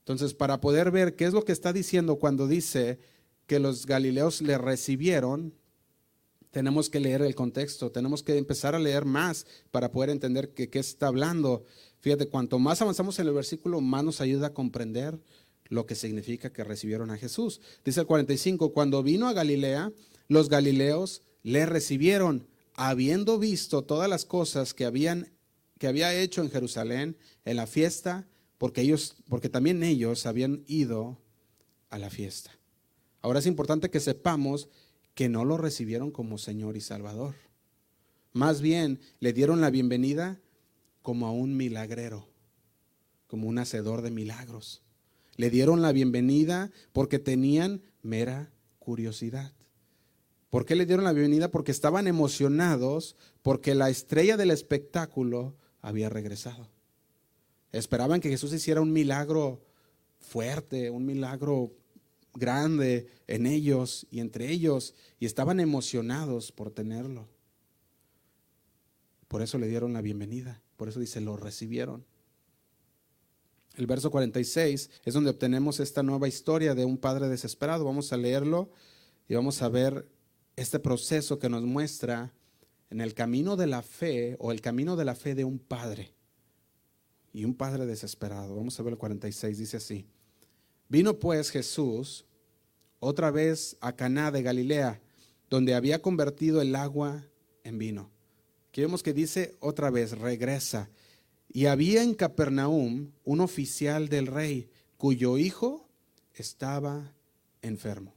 [0.00, 2.98] Entonces, para poder ver qué es lo que está diciendo cuando dice
[3.46, 5.54] que los galileos le recibieron,
[6.54, 10.70] tenemos que leer el contexto, tenemos que empezar a leer más para poder entender qué
[10.78, 11.64] está hablando.
[11.98, 15.18] Fíjate, cuanto más avanzamos en el versículo, más nos ayuda a comprender
[15.64, 17.60] lo que significa que recibieron a Jesús.
[17.84, 19.92] Dice el 45, cuando vino a Galilea,
[20.28, 25.32] los galileos le recibieron, habiendo visto todas las cosas que habían
[25.78, 31.18] que había hecho en Jerusalén en la fiesta, porque ellos porque también ellos habían ido
[31.90, 32.52] a la fiesta.
[33.22, 34.68] Ahora es importante que sepamos
[35.14, 37.34] que no lo recibieron como Señor y Salvador.
[38.32, 40.40] Más bien le dieron la bienvenida
[41.02, 42.28] como a un milagrero,
[43.26, 44.82] como un hacedor de milagros.
[45.36, 49.52] Le dieron la bienvenida porque tenían mera curiosidad.
[50.50, 51.50] ¿Por qué le dieron la bienvenida?
[51.50, 56.68] Porque estaban emocionados porque la estrella del espectáculo había regresado.
[57.72, 59.64] Esperaban que Jesús hiciera un milagro
[60.18, 61.72] fuerte, un milagro
[62.34, 67.28] grande en ellos y entre ellos, y estaban emocionados por tenerlo.
[69.28, 72.04] Por eso le dieron la bienvenida, por eso dice, lo recibieron.
[73.76, 77.84] El verso 46 es donde obtenemos esta nueva historia de un padre desesperado.
[77.84, 78.70] Vamos a leerlo
[79.28, 80.08] y vamos a ver
[80.54, 82.32] este proceso que nos muestra
[82.90, 86.14] en el camino de la fe o el camino de la fe de un padre
[87.32, 88.54] y un padre desesperado.
[88.54, 90.06] Vamos a ver el 46, dice así.
[90.88, 92.26] Vino pues Jesús
[93.00, 95.00] otra vez a Caná de Galilea,
[95.50, 97.26] donde había convertido el agua
[97.62, 98.10] en vino.
[98.68, 100.90] Aquí vemos que dice otra vez, regresa.
[101.52, 105.88] Y había en Capernaum un oficial del rey cuyo hijo
[106.34, 107.14] estaba
[107.62, 108.14] enfermo.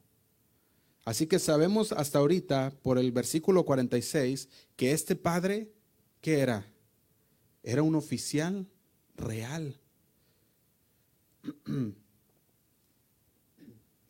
[1.05, 5.71] Así que sabemos hasta ahorita, por el versículo 46, que este padre,
[6.21, 6.65] ¿qué era?
[7.63, 8.67] Era un oficial
[9.15, 9.79] real.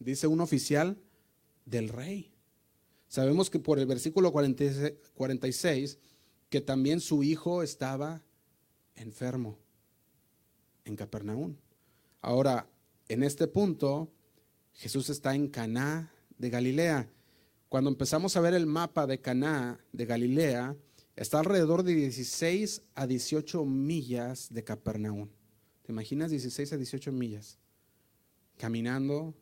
[0.08, 0.98] Dice un oficial
[1.66, 2.32] del rey.
[3.10, 6.00] Sabemos que por el versículo 46,
[6.50, 8.24] que también su hijo estaba
[8.96, 9.60] enfermo
[10.86, 11.58] en Capernaum.
[12.22, 12.70] Ahora,
[13.10, 14.10] en este punto,
[14.72, 17.12] Jesús está en Caná de Galilea.
[17.68, 20.78] Cuando empezamos a ver el mapa de Caná de Galilea,
[21.18, 25.28] está alrededor de 16 a 18 millas de Capernaum.
[25.82, 27.60] ¿Te imaginas 16 a 18 millas?
[28.56, 29.36] Caminando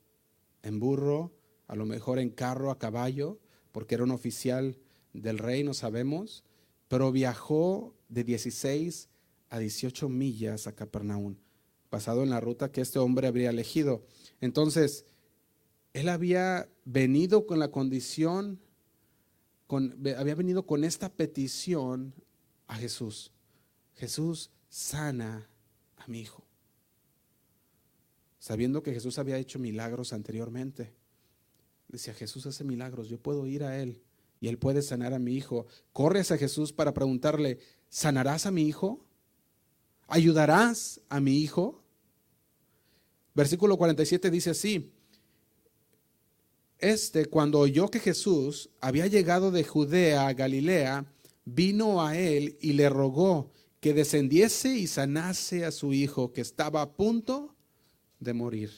[0.65, 1.32] en burro,
[1.67, 3.39] a lo mejor en carro, a caballo,
[3.71, 4.78] porque era un oficial
[5.13, 6.43] del rey, no sabemos,
[6.88, 9.10] pero viajó de 16
[9.49, 11.38] a 18 millas a Capernaum,
[11.91, 14.04] basado en la ruta que este hombre habría elegido.
[14.41, 15.06] Entonces,
[15.93, 18.60] él había venido con la condición,
[19.67, 22.13] con, había venido con esta petición
[22.67, 23.32] a Jesús.
[23.95, 25.47] Jesús sana
[25.97, 26.43] a mi hijo.
[28.45, 30.93] Sabiendo que Jesús había hecho milagros anteriormente.
[31.88, 34.03] Decía, Jesús hace milagros, yo puedo ir a Él
[34.39, 35.65] y Él puede sanar a mi hijo.
[35.93, 37.58] Corres a Jesús para preguntarle,
[37.89, 39.03] ¿sanarás a mi hijo?
[40.05, 41.81] ¿Ayudarás a mi hijo?
[43.34, 44.93] Versículo 47 dice así,
[46.77, 51.12] este cuando oyó que Jesús había llegado de Judea a Galilea,
[51.45, 56.84] vino a él y le rogó que descendiese y sanase a su hijo que estaba
[56.84, 57.54] a punto
[58.19, 58.71] de morir.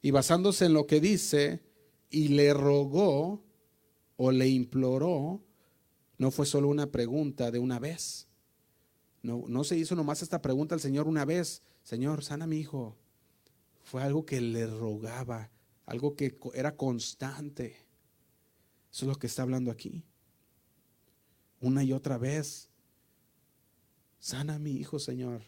[0.00, 1.62] Y basándose en lo que dice,
[2.10, 3.44] y le rogó
[4.16, 5.42] o le imploró,
[6.18, 8.28] no fue solo una pregunta de una vez,
[9.22, 12.96] no, no se hizo nomás esta pregunta al Señor una vez, Señor, sana mi hijo.
[13.84, 15.50] Fue algo que le rogaba,
[15.86, 17.76] algo que era constante.
[18.92, 20.04] Eso es lo que está hablando aquí.
[21.60, 22.68] Una y otra vez.
[24.18, 25.42] Sana mi hijo, Señor.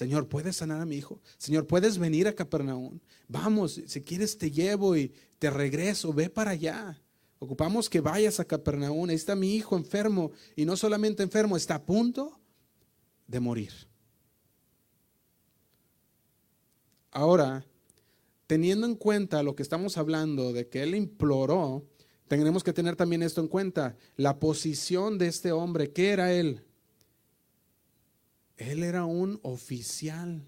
[0.00, 1.20] Señor, ¿puedes sanar a mi hijo?
[1.36, 3.00] Señor, ¿puedes venir a Capernaum?
[3.28, 6.98] Vamos, si quieres te llevo y te regreso, ve para allá.
[7.38, 9.10] Ocupamos que vayas a Capernaum.
[9.10, 12.40] Ahí está mi hijo enfermo y no solamente enfermo, está a punto
[13.26, 13.72] de morir.
[17.10, 17.66] Ahora,
[18.46, 21.84] teniendo en cuenta lo que estamos hablando de que él imploró,
[22.26, 26.64] tenemos que tener también esto en cuenta, la posición de este hombre, ¿qué era él?
[28.60, 30.46] Él era un oficial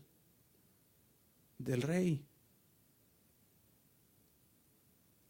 [1.56, 2.26] del rey.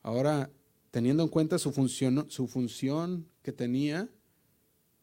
[0.02, 0.50] Ahora,
[0.90, 4.10] teniendo en cuenta su función, su función que tenía,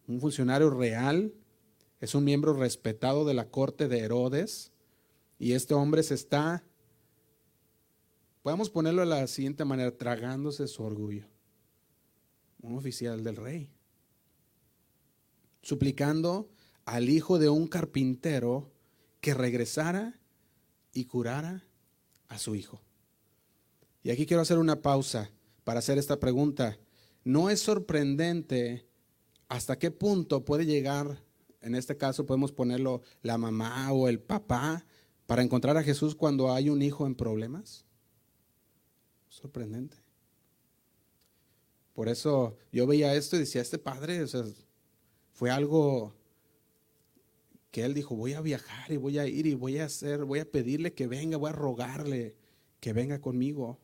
[0.07, 1.33] un funcionario real,
[2.01, 4.73] es un miembro respetado de la corte de Herodes
[5.37, 6.65] y este hombre se está,
[8.43, 11.27] podemos ponerlo de la siguiente manera, tragándose su orgullo.
[12.61, 13.71] Un oficial del rey.
[15.61, 16.49] Suplicando
[16.89, 18.71] al hijo de un carpintero
[19.21, 20.19] que regresara
[20.91, 21.63] y curara
[22.29, 22.81] a su hijo.
[24.01, 25.29] Y aquí quiero hacer una pausa
[25.63, 26.79] para hacer esta pregunta.
[27.23, 28.87] no es sorprendente
[29.49, 31.23] hasta qué punto puede llegar,
[31.61, 34.83] en este caso podemos ponerlo la mamá o el papá,
[35.27, 37.85] para encontrar a Jesús cuando hay un hijo en problemas.
[39.27, 39.97] Sorprendente.
[41.93, 44.43] Por eso yo veía esto y decía, este padre, o sea,
[45.33, 46.18] fue algo
[47.71, 50.39] que él dijo, voy a viajar y voy a ir y voy a hacer, voy
[50.39, 52.35] a pedirle que venga, voy a rogarle
[52.79, 53.79] que venga conmigo.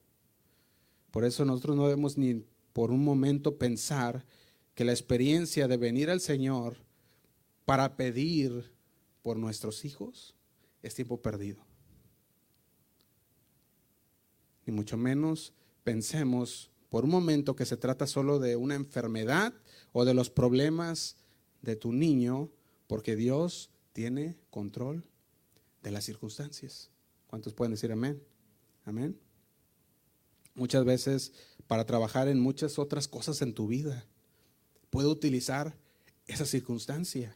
[1.11, 4.25] Por eso nosotros no debemos ni por un momento pensar
[4.73, 6.77] que la experiencia de venir al Señor
[7.63, 8.73] para pedir
[9.21, 10.35] por nuestros hijos
[10.81, 11.65] es tiempo perdido.
[14.65, 19.53] Ni mucho menos pensemos por un momento que se trata solo de una enfermedad
[19.93, 21.17] o de los problemas
[21.61, 22.49] de tu niño,
[22.87, 25.03] porque Dios tiene control
[25.81, 26.91] de las circunstancias.
[27.25, 28.21] ¿Cuántos pueden decir amén?
[28.83, 29.17] Amén.
[30.53, 31.31] Muchas veces
[31.65, 34.05] para trabajar en muchas otras cosas en tu vida,
[34.91, 35.75] puede utilizar
[36.27, 37.35] esa circunstancia.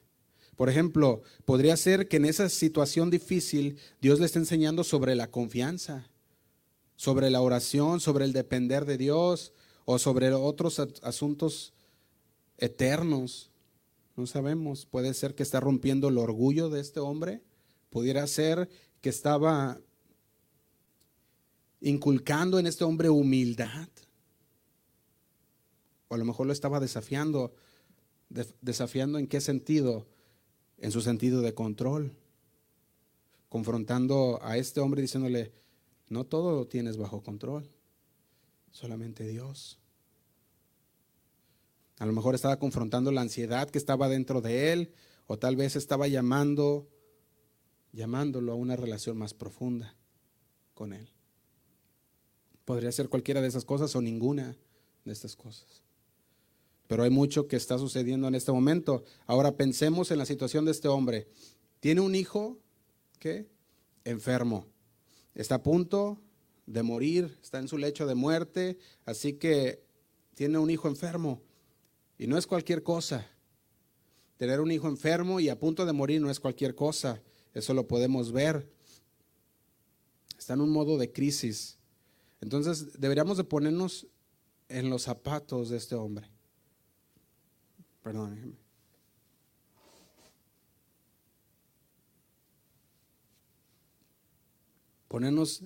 [0.56, 5.32] Por ejemplo, podría ser que en esa situación difícil Dios le esté enseñando sobre la
[5.32, 6.12] confianza
[7.00, 9.54] sobre la oración, sobre el depender de Dios
[9.86, 11.72] o sobre otros asuntos
[12.58, 13.52] eternos.
[14.20, 17.42] No sabemos, puede ser que está rompiendo el orgullo de este hombre,
[17.90, 18.68] pudiera ser
[19.00, 19.80] que estaba
[21.80, 23.88] inculcando en este hombre humildad,
[26.10, 27.54] o a lo mejor lo estaba desafiando,
[28.60, 30.06] desafiando en qué sentido,
[30.80, 32.12] en su sentido de control,
[33.48, 35.54] confrontando a este hombre diciéndole,
[36.10, 37.72] no todo lo tienes bajo control,
[38.70, 39.79] solamente Dios.
[42.00, 44.94] A lo mejor estaba confrontando la ansiedad que estaba dentro de él,
[45.28, 46.90] o tal vez estaba llamando,
[47.92, 49.96] llamándolo a una relación más profunda
[50.74, 51.10] con él.
[52.66, 54.58] Podría ser cualquiera de esas cosas o ninguna
[55.06, 55.84] de estas cosas.
[56.88, 59.04] Pero hay mucho que está sucediendo en este momento.
[59.28, 61.28] Ahora pensemos en la situación de este hombre.
[61.80, 62.58] Tiene un hijo
[63.20, 63.48] que
[64.04, 64.66] enfermo
[65.42, 66.20] está a punto
[66.66, 69.84] de morir, está en su lecho de muerte, así que
[70.36, 71.42] tiene un hijo enfermo.
[72.20, 73.28] Y no es cualquier cosa.
[74.38, 77.20] Tener un hijo enfermo y a punto de morir no es cualquier cosa.
[77.56, 78.72] Eso lo podemos ver.
[80.38, 81.80] Está en un modo de crisis.
[82.42, 84.06] Entonces deberíamos de ponernos
[84.68, 86.30] en los zapatos de este hombre.
[88.04, 88.56] Perdón.
[95.10, 95.64] ponernos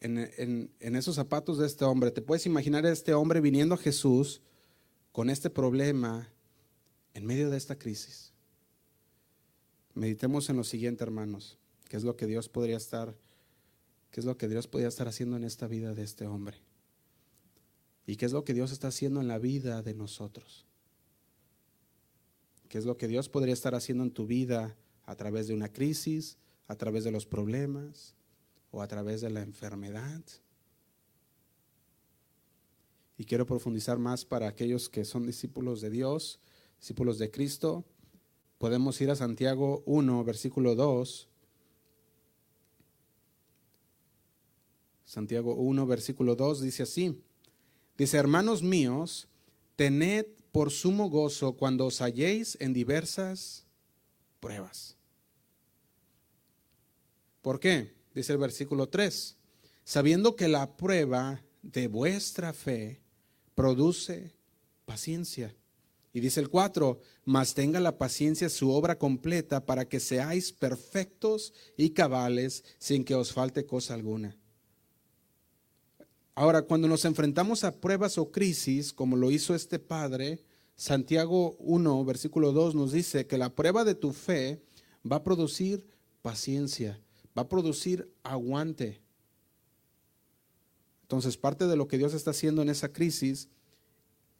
[0.00, 2.12] en, esos zapatos de este hombre.
[2.12, 4.40] Te puedes imaginar a este hombre viniendo a Jesús
[5.16, 6.28] con este problema
[7.14, 8.34] en medio de esta crisis.
[9.94, 11.56] Meditemos en lo siguiente, hermanos.
[11.88, 13.16] ¿Qué es lo que Dios podría estar,
[14.10, 16.58] qué es lo que Dios podría estar haciendo en esta vida de este hombre?
[18.06, 20.66] ¿Y qué es lo que Dios está haciendo en la vida de nosotros?
[22.68, 24.76] ¿Qué es lo que Dios podría estar haciendo en tu vida
[25.06, 28.14] a través de una crisis, a través de los problemas,
[28.70, 30.20] o a través de la enfermedad.
[33.18, 36.38] Y quiero profundizar más para aquellos que son discípulos de Dios,
[36.78, 37.84] discípulos de Cristo.
[38.58, 41.28] Podemos ir a Santiago 1, versículo 2.
[45.04, 47.22] Santiago 1, versículo 2 dice así.
[47.96, 49.28] Dice, hermanos míos,
[49.76, 53.66] tened por sumo gozo cuando os halléis en diversas
[54.40, 54.96] pruebas.
[57.40, 57.94] ¿Por qué?
[58.14, 59.36] dice el versículo 3,
[59.84, 63.02] sabiendo que la prueba de vuestra fe
[63.56, 64.32] produce
[64.84, 65.52] paciencia.
[66.12, 71.52] Y dice el 4, mas tenga la paciencia su obra completa para que seáis perfectos
[71.76, 74.36] y cabales sin que os falte cosa alguna.
[76.36, 80.44] Ahora, cuando nos enfrentamos a pruebas o crisis, como lo hizo este padre,
[80.76, 84.62] Santiago 1, versículo 2 nos dice que la prueba de tu fe
[85.10, 85.84] va a producir
[86.22, 87.00] paciencia
[87.36, 89.00] va a producir aguante.
[91.02, 93.48] Entonces, parte de lo que Dios está haciendo en esa crisis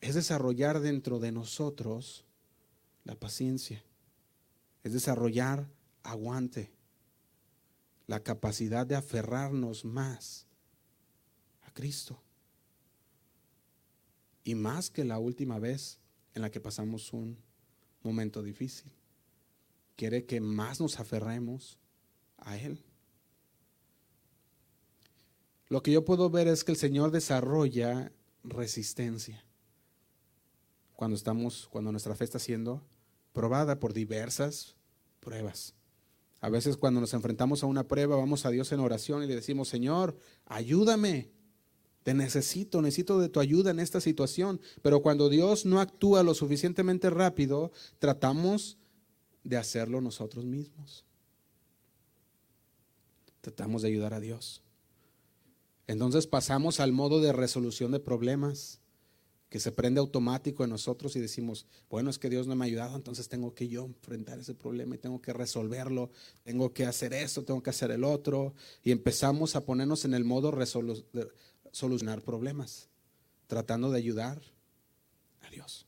[0.01, 2.25] es desarrollar dentro de nosotros
[3.05, 3.83] la paciencia,
[4.83, 5.69] es desarrollar
[6.03, 6.73] aguante,
[8.07, 10.47] la capacidad de aferrarnos más
[11.63, 12.21] a Cristo.
[14.45, 15.99] Y más que la última vez
[16.35, 17.37] en la que pasamos un
[18.03, 18.93] momento difícil.
[19.97, 21.79] Quiere que más nos aferremos
[22.39, 22.85] a Él.
[25.69, 28.13] Lo que yo puedo ver es que el Señor desarrolla
[28.45, 29.46] resistencia
[30.97, 32.83] cuando estamos, cuando nuestra fe está siendo
[33.33, 34.75] probada por diversas
[35.21, 35.75] pruebas.
[36.41, 39.35] A veces cuando nos enfrentamos a una prueba, vamos a Dios en oración y le
[39.35, 40.17] decimos, Señor,
[40.47, 41.31] ayúdame,
[42.03, 44.61] Te necesito, necesito de tu ayuda en esta situación.
[44.81, 48.79] Pero cuando Dios no actúa lo suficientemente rápido, tratamos
[49.43, 51.05] de hacerlo nosotros mismos.
[53.41, 54.63] Tratamos de ayudar a Dios.
[55.89, 58.81] Entonces pasamos al modo de resolución de problemas
[59.57, 62.69] que se prende automático en nosotros y decimos, bueno, es que Dios no me ha
[62.69, 66.11] ayudado, entonces tengo que yo enfrentar ese problema y tengo que resolverlo,
[66.43, 68.53] tengo que hacer esto, tengo que hacer el otro.
[68.83, 70.67] Y empezamos a ponernos en el modo de
[71.73, 72.91] solucionar problemas,
[73.47, 74.43] tratando de ayudar
[75.41, 75.87] a Dios.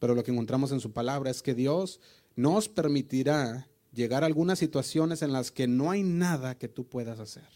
[0.00, 2.00] Pero lo que encontramos en su palabra es que Dios
[2.34, 7.20] nos permitirá llegar a algunas situaciones en las que no hay nada que tú puedas
[7.20, 7.46] hacer.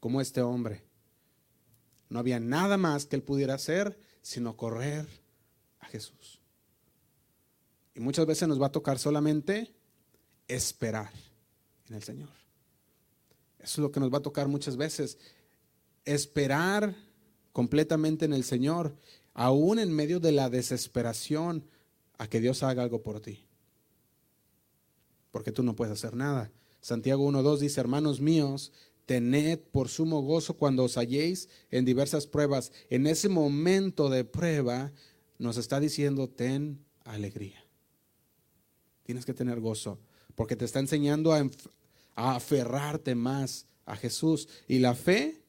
[0.00, 0.90] Como este hombre
[2.12, 5.08] no había nada más que él pudiera hacer sino correr
[5.80, 6.40] a Jesús.
[7.94, 9.74] Y muchas veces nos va a tocar solamente
[10.46, 11.10] esperar
[11.88, 12.28] en el Señor.
[13.58, 15.18] Eso es lo que nos va a tocar muchas veces.
[16.04, 16.94] Esperar
[17.52, 18.96] completamente en el Señor,
[19.34, 21.66] aún en medio de la desesperación,
[22.18, 23.46] a que Dios haga algo por ti.
[25.30, 26.52] Porque tú no puedes hacer nada.
[26.80, 28.72] Santiago 1.2 dice, hermanos míos,
[29.06, 32.72] Tened por sumo gozo cuando os halléis en diversas pruebas.
[32.88, 34.92] En ese momento de prueba
[35.38, 37.64] nos está diciendo, ten alegría.
[39.02, 39.98] Tienes que tener gozo,
[40.34, 41.44] porque te está enseñando a,
[42.14, 44.48] a aferrarte más a Jesús.
[44.68, 45.42] Y la fe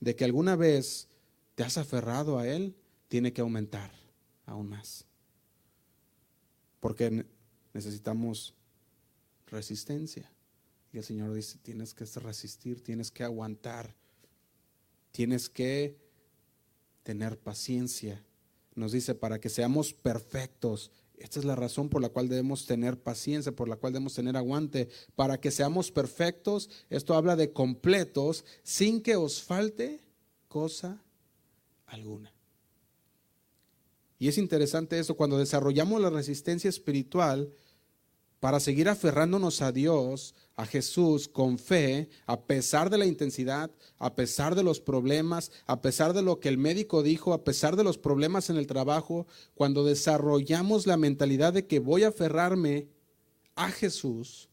[0.00, 1.08] de que alguna vez
[1.54, 2.74] te has aferrado a Él
[3.08, 3.92] tiene que aumentar
[4.46, 5.04] aún más.
[6.80, 7.26] Porque
[7.74, 8.54] necesitamos
[9.46, 10.30] resistencia.
[10.92, 13.94] Y el Señor dice, tienes que resistir, tienes que aguantar,
[15.12, 15.96] tienes que
[17.02, 18.24] tener paciencia.
[18.74, 20.90] Nos dice, para que seamos perfectos.
[21.16, 24.36] Esta es la razón por la cual debemos tener paciencia, por la cual debemos tener
[24.36, 24.88] aguante.
[25.14, 30.00] Para que seamos perfectos, esto habla de completos, sin que os falte
[30.48, 31.02] cosa
[31.86, 32.32] alguna.
[34.18, 37.52] Y es interesante eso, cuando desarrollamos la resistencia espiritual,
[38.40, 44.14] para seguir aferrándonos a Dios, a Jesús, con fe, a pesar de la intensidad, a
[44.14, 47.84] pesar de los problemas, a pesar de lo que el médico dijo, a pesar de
[47.84, 52.88] los problemas en el trabajo, cuando desarrollamos la mentalidad de que voy a aferrarme
[53.54, 54.48] a Jesús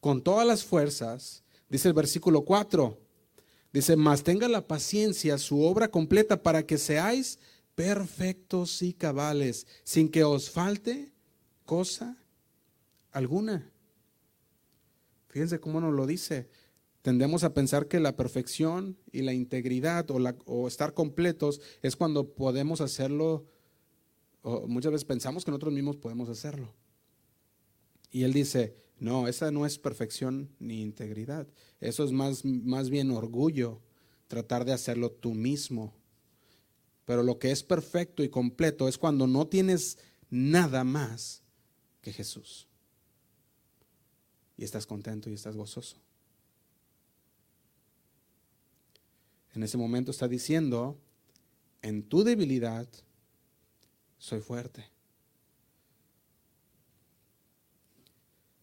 [0.00, 2.98] con todas las fuerzas, dice el versículo 4,
[3.70, 7.38] dice, mas tenga la paciencia, su obra completa, para que seáis
[7.74, 11.12] perfectos y cabales, sin que os falte
[11.68, 12.16] cosa
[13.12, 13.70] alguna.
[15.28, 16.48] Fíjense cómo nos lo dice.
[17.02, 21.94] Tendemos a pensar que la perfección y la integridad o, la, o estar completos es
[21.94, 23.46] cuando podemos hacerlo,
[24.40, 26.74] o muchas veces pensamos que nosotros mismos podemos hacerlo.
[28.10, 31.46] Y él dice, no, esa no es perfección ni integridad.
[31.80, 33.82] Eso es más, más bien orgullo,
[34.26, 35.94] tratar de hacerlo tú mismo.
[37.04, 39.98] Pero lo que es perfecto y completo es cuando no tienes
[40.30, 41.42] nada más
[42.12, 42.68] Jesús.
[44.56, 45.96] Y estás contento y estás gozoso.
[49.54, 50.98] En ese momento está diciendo,
[51.82, 52.88] en tu debilidad
[54.18, 54.90] soy fuerte.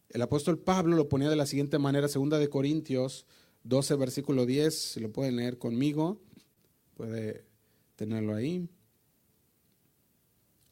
[0.10, 3.26] El apóstol Pablo lo ponía de la siguiente manera, segunda de Corintios
[3.66, 6.22] 12, versículo 10, si lo pueden leer conmigo,
[6.94, 7.46] puede
[7.96, 8.70] tenerlo ahí.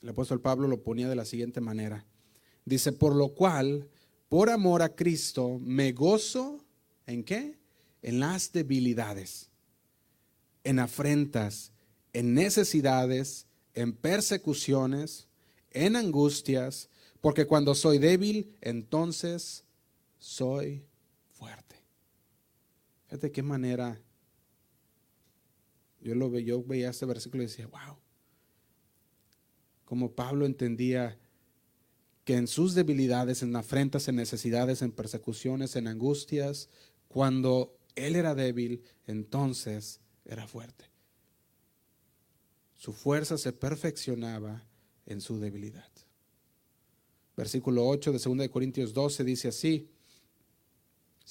[0.02, 2.06] El apóstol Pablo lo ponía de la siguiente manera.
[2.66, 3.90] Dice, por lo cual,
[4.30, 6.64] por amor a Cristo, me gozo
[7.06, 7.58] en qué?
[8.02, 9.50] En las debilidades,
[10.64, 11.72] en afrentas,
[12.14, 15.28] en necesidades, en persecuciones,
[15.72, 16.90] en angustias,
[17.22, 19.66] porque cuando soy débil, entonces
[20.20, 20.86] soy
[21.32, 21.76] fuerte.
[23.06, 24.02] Fíjate qué manera.
[26.02, 27.98] Yo, lo, yo veía este versículo y decía, wow.
[29.86, 31.18] Como Pablo entendía
[32.24, 36.70] que en sus debilidades, en afrentas, en necesidades, en persecuciones, en angustias,
[37.08, 40.86] cuando él era débil, entonces era fuerte.
[42.76, 44.66] Su fuerza se perfeccionaba
[45.06, 45.90] en su debilidad.
[47.36, 49.90] Versículo 8 de 2 de Corintios 12 dice así.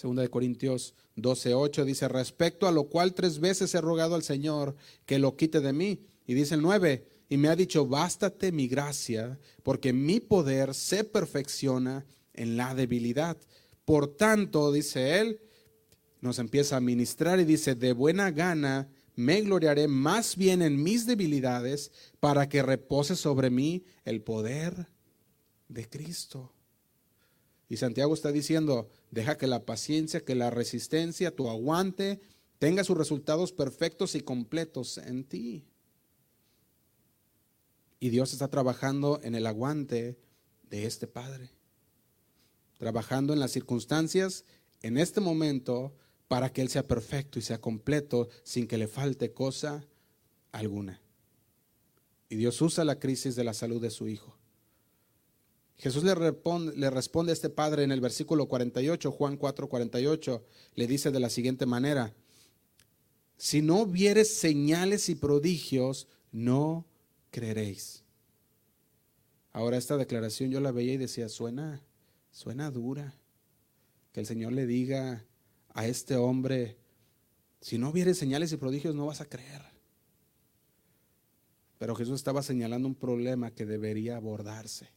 [0.01, 4.23] 2 de Corintios 12, 8 dice, respecto a lo cual tres veces he rogado al
[4.23, 4.75] Señor
[5.05, 6.07] que lo quite de mí.
[6.27, 11.03] Y dice el 9, y me ha dicho, bástate mi gracia, porque mi poder se
[11.03, 12.05] perfecciona
[12.35, 13.39] en la debilidad.
[13.87, 15.41] Por tanto, dice él,
[16.21, 21.07] nos empieza a ministrar y dice, de buena gana me gloriaré más bien en mis
[21.07, 24.89] debilidades para que repose sobre mí el poder
[25.69, 26.53] de Cristo.
[27.67, 32.21] Y Santiago está diciendo, Deja que la paciencia, que la resistencia, tu aguante,
[32.59, 35.72] tenga sus resultados perfectos y completos en ti.
[38.03, 40.19] Y Dios está trabajando en el aguante
[40.69, 41.51] de este Padre.
[42.77, 44.45] Trabajando en las circunstancias
[44.81, 45.95] en este momento
[46.27, 49.87] para que Él sea perfecto y sea completo sin que le falte cosa
[50.51, 51.01] alguna.
[52.29, 54.37] Y Dios usa la crisis de la salud de su Hijo.
[55.77, 60.45] Jesús le responde, le responde a este padre en el versículo 48, Juan 4, 48,
[60.75, 62.17] le dice de la siguiente manera,
[63.37, 66.85] si no vieres señales y prodigios, no
[67.33, 68.05] creeréis.
[69.51, 71.83] Ahora esta declaración yo la veía y decía, suena,
[72.31, 73.15] suena dura.
[74.13, 75.27] Que el Señor le diga
[75.71, 76.77] a este hombre,
[77.61, 79.63] si no vieres señales y prodigios no vas a creer.
[81.79, 84.91] Pero Jesús estaba señalando un problema que debería abordarse.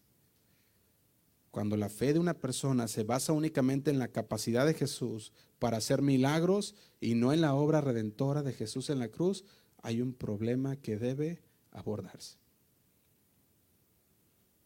[1.51, 5.77] Cuando la fe de una persona se basa únicamente en la capacidad de Jesús para
[5.77, 9.45] hacer milagros y no en la obra redentora de Jesús en la cruz,
[9.81, 11.41] hay un problema que debe
[11.75, 12.37] abordarse.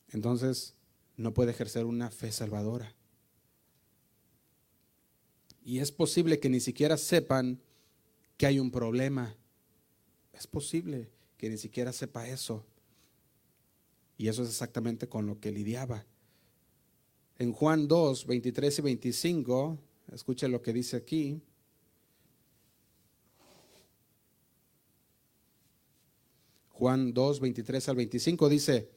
[0.10, 0.76] Entonces,
[1.18, 2.96] no puede ejercer una fe salvadora.
[5.64, 7.62] Y es posible que ni siquiera sepan
[8.38, 9.36] que hay un problema.
[10.34, 12.66] Es posible que ni siquiera sepa eso.
[14.18, 16.06] Y eso es exactamente con lo que lidiaba.
[17.38, 19.80] En Juan 2, 23 y 25,
[20.12, 21.42] escuche lo que dice aquí.
[26.80, 28.90] Juan 2, 23 al 25 dice,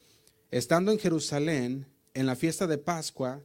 [0.53, 3.43] estando en Jerusalén, en la fiesta de Pascua,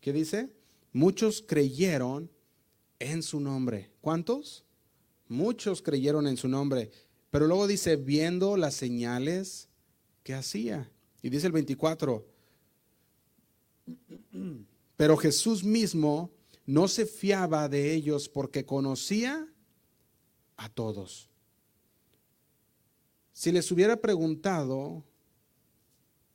[0.00, 0.50] ¿qué dice?
[0.92, 2.32] Muchos creyeron
[2.98, 3.92] en su nombre.
[4.00, 4.64] ¿Cuántos?
[5.28, 6.90] Muchos creyeron en su nombre.
[7.30, 9.68] Pero luego dice, viendo las señales
[10.24, 10.90] que hacía.
[11.22, 12.26] Y dice el 24,
[14.96, 16.32] pero Jesús mismo
[16.66, 19.46] no se fiaba de ellos porque conocía
[20.56, 21.29] a todos.
[23.40, 25.02] Si les hubiera preguntado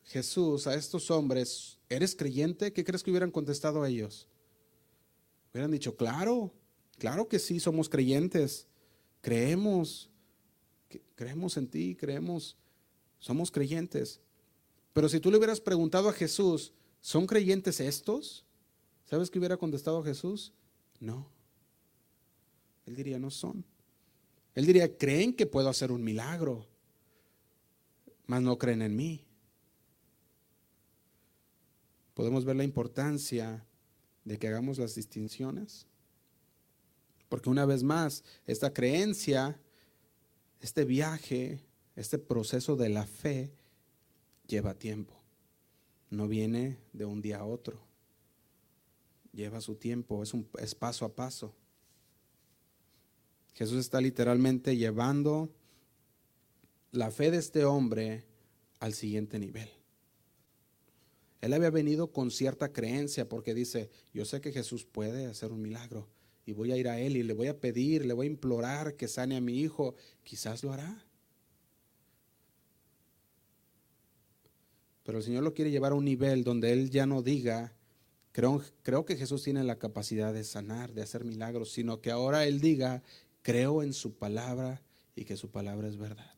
[0.06, 2.74] Jesús a estos hombres, ¿eres creyente?
[2.74, 4.28] ¿Qué crees que hubieran contestado a ellos?
[5.54, 6.52] Hubieran dicho, claro,
[6.98, 8.66] claro que sí, somos creyentes,
[9.22, 10.10] creemos,
[11.14, 12.58] creemos en ti, creemos,
[13.20, 14.20] somos creyentes.
[14.92, 18.48] Pero si tú le hubieras preguntado a Jesús, ¿son creyentes estos?
[19.04, 20.54] ¿Sabes qué hubiera contestado Jesús?
[21.00, 21.30] No.
[22.88, 23.64] Él diría, no son.
[24.56, 26.66] Él diría, creen que puedo hacer un milagro,
[28.28, 29.26] mas no creen en mí.
[32.14, 33.66] Podemos ver la importancia
[34.24, 35.88] de que hagamos las distinciones.
[37.30, 39.60] Porque una vez más, esta creencia,
[40.62, 41.60] este viaje,
[41.96, 43.52] este proceso de la fe
[44.48, 45.14] lleva tiempo.
[46.10, 47.80] No viene de un día a otro.
[49.34, 51.54] Lleva su tiempo, es, un, es paso a paso.
[53.54, 55.50] Jesús está literalmente llevando
[56.96, 58.26] la fe de este hombre
[58.80, 59.70] al siguiente nivel.
[61.42, 65.62] Él había venido con cierta creencia porque dice, yo sé que Jesús puede hacer un
[65.62, 66.10] milagro
[66.46, 68.96] y voy a ir a Él y le voy a pedir, le voy a implorar
[68.96, 69.96] que sane a mi hijo.
[70.24, 71.06] Quizás lo hará.
[75.04, 77.76] Pero el Señor lo quiere llevar a un nivel donde Él ya no diga,
[78.32, 82.46] creo, creo que Jesús tiene la capacidad de sanar, de hacer milagros, sino que ahora
[82.46, 83.04] Él diga,
[83.44, 84.82] creo en su palabra
[85.16, 86.35] y que su palabra es verdad.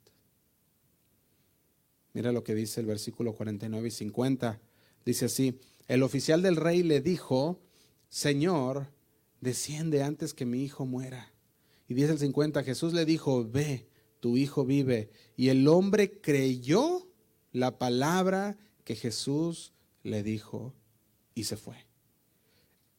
[2.17, 4.59] Mira lo que dice el versículo 49 y 50.
[5.05, 7.59] Dice así, el oficial del rey le dijo,
[8.09, 8.87] Señor,
[9.39, 11.31] desciende antes que mi hijo muera.
[11.87, 13.87] Y dice el 50, Jesús le dijo, ve,
[14.19, 15.11] tu hijo vive.
[15.35, 17.07] Y el hombre creyó
[17.51, 20.73] la palabra que Jesús le dijo
[21.35, 21.85] y se fue.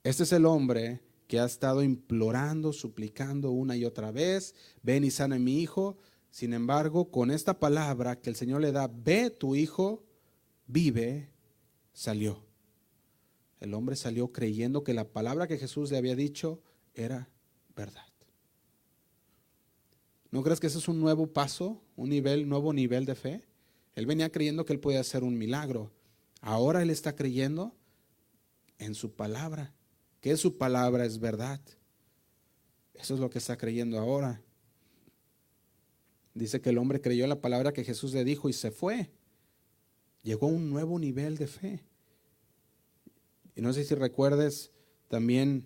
[0.05, 4.55] Este es el hombre que ha estado implorando, suplicando una y otra vez,
[4.85, 5.99] ven y sana a mi hijo.
[6.31, 10.05] Sin embargo, con esta palabra que el Señor le da, ve, tu hijo
[10.67, 11.31] vive,
[11.93, 12.45] salió.
[13.61, 16.63] El hombre salió creyendo que la palabra que Jesús le había dicho
[16.95, 17.29] era
[17.75, 18.07] verdad.
[20.31, 22.11] ¿No crees que ese es un nuevo paso, un
[22.47, 23.49] nuevo nivel de fe?
[23.95, 25.91] Él venía creyendo que él podía hacer un milagro.
[26.41, 27.75] Ahora él está creyendo
[28.79, 29.75] en su palabra,
[30.21, 31.61] que su palabra es verdad.
[32.95, 34.43] Eso es lo que está creyendo ahora.
[36.39, 39.11] Dice que el hombre creyó la palabra que Jesús le dijo y se fue.
[40.23, 41.85] Llegó a un nuevo nivel de fe.
[43.57, 44.71] Y no sé si recuerdes
[45.09, 45.65] también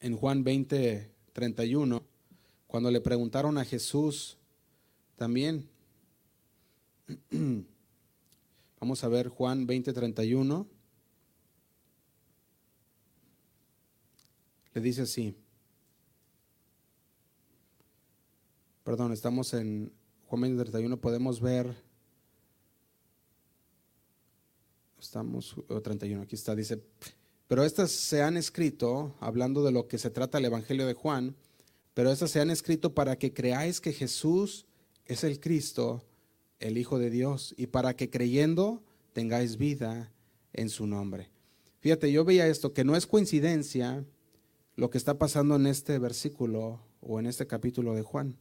[0.00, 2.02] en Juan 20, 31,
[2.66, 4.38] cuando le preguntaron a Jesús
[5.16, 5.68] también.
[8.80, 10.66] Vamos a ver Juan 20, 31.
[14.74, 15.36] le dice así.
[18.92, 19.90] Perdón, estamos en
[20.26, 21.74] Juan 31, podemos ver,
[25.00, 26.84] estamos, 31, aquí está, dice,
[27.48, 31.34] pero estas se han escrito, hablando de lo que se trata el Evangelio de Juan,
[31.94, 34.66] pero estas se han escrito para que creáis que Jesús
[35.06, 36.04] es el Cristo,
[36.58, 38.82] el Hijo de Dios, y para que creyendo
[39.14, 40.12] tengáis vida
[40.52, 41.30] en su nombre.
[41.80, 44.04] Fíjate, yo veía esto, que no es coincidencia
[44.76, 48.36] lo que está pasando en este versículo o en este capítulo de Juan,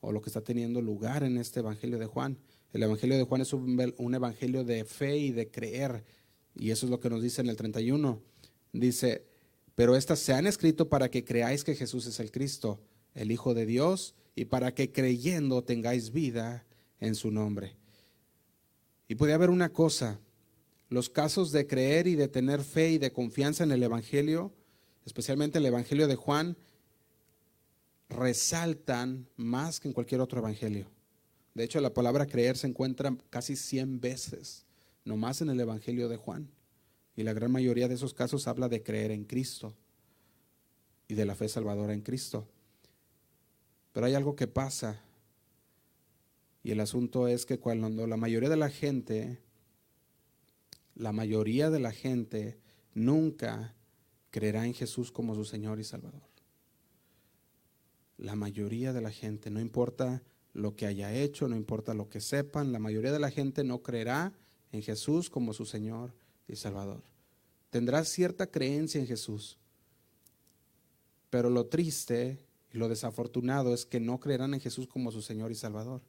[0.00, 2.38] o lo que está teniendo lugar en este Evangelio de Juan.
[2.72, 6.04] El Evangelio de Juan es un, un Evangelio de fe y de creer,
[6.54, 8.20] y eso es lo que nos dice en el 31.
[8.72, 9.24] Dice,
[9.74, 12.80] pero estas se han escrito para que creáis que Jesús es el Cristo,
[13.14, 16.66] el Hijo de Dios, y para que creyendo tengáis vida
[17.00, 17.76] en su nombre.
[19.08, 20.20] Y puede haber una cosa,
[20.88, 24.52] los casos de creer y de tener fe y de confianza en el Evangelio,
[25.04, 26.56] especialmente el Evangelio de Juan,
[28.08, 30.90] resaltan más que en cualquier otro Evangelio.
[31.54, 34.66] De hecho, la palabra creer se encuentra casi 100 veces,
[35.04, 36.50] nomás en el Evangelio de Juan.
[37.16, 39.74] Y la gran mayoría de esos casos habla de creer en Cristo
[41.08, 42.46] y de la fe salvadora en Cristo.
[43.92, 45.00] Pero hay algo que pasa.
[46.62, 49.40] Y el asunto es que cuando la mayoría de la gente,
[50.94, 52.58] la mayoría de la gente
[52.92, 53.74] nunca
[54.30, 56.35] creerá en Jesús como su Señor y Salvador.
[58.18, 62.20] La mayoría de la gente, no importa lo que haya hecho, no importa lo que
[62.20, 64.32] sepan, la mayoría de la gente no creerá
[64.72, 66.14] en Jesús como su Señor
[66.48, 67.02] y Salvador.
[67.70, 69.58] Tendrá cierta creencia en Jesús,
[71.28, 72.38] pero lo triste
[72.72, 76.02] y lo desafortunado es que no creerán en Jesús como su Señor y Salvador.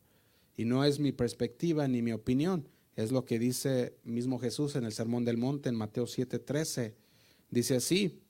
[0.55, 4.85] Y no es mi perspectiva ni mi opinión, es lo que dice mismo Jesús en
[4.85, 6.95] el Sermón del Monte en Mateo 7:13.
[7.51, 8.21] Dice así,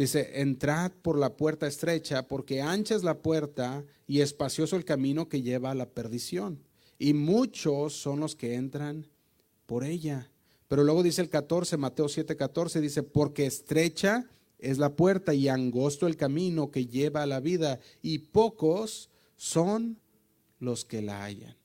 [0.00, 5.28] dice, entrad por la puerta estrecha, porque ancha es la puerta y espacioso el camino
[5.28, 6.62] que lleva a la perdición.
[6.98, 9.06] Y muchos son los que entran
[9.66, 10.30] por ella.
[10.68, 14.26] Pero luego dice el 14, Mateo 7:14, dice, porque estrecha
[14.58, 19.98] es la puerta y angosto el camino que lleva a la vida, y pocos son
[20.58, 21.56] los que la hallan.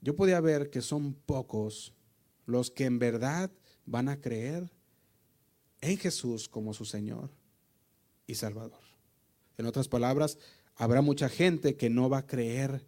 [0.00, 1.92] Yo podía ver que son pocos
[2.46, 3.50] los que en verdad
[3.84, 4.70] van a creer
[5.80, 7.30] en Jesús como su Señor
[8.26, 8.80] y Salvador.
[9.56, 10.38] En otras palabras,
[10.76, 12.84] habrá mucha gente que no va a creer,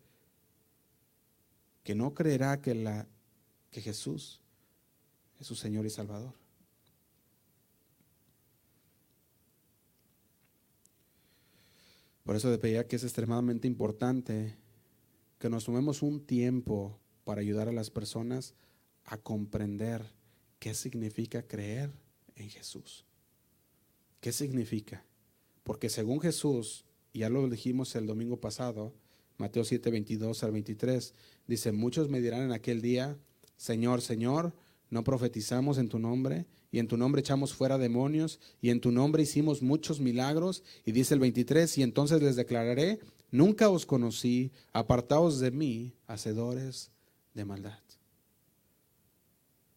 [1.83, 3.09] que no creerá que, la,
[3.71, 4.41] que Jesús
[5.39, 6.35] es su Señor y Salvador.
[12.25, 14.57] Por eso pedía que es extremadamente importante
[15.39, 18.55] que nos tomemos un tiempo para ayudar a las personas
[19.05, 20.05] a comprender
[20.59, 21.91] qué significa creer
[22.41, 23.05] en Jesús.
[24.21, 25.05] ¿Qué significa?
[25.63, 26.85] Porque según Jesús,
[27.15, 28.93] ya lo dijimos el domingo pasado,
[29.39, 31.15] Mateo 7, 22 al 23,
[31.47, 33.17] dice, muchos me dirán en aquel día,
[33.57, 34.53] Señor, Señor,
[34.91, 38.91] no profetizamos en tu nombre, y en tu nombre echamos fuera demonios, y en tu
[38.93, 40.63] nombre hicimos muchos milagros.
[40.85, 46.91] Y dice el 23, y entonces les declararé, nunca os conocí, apartaos de mí, hacedores
[47.35, 47.79] de maldad.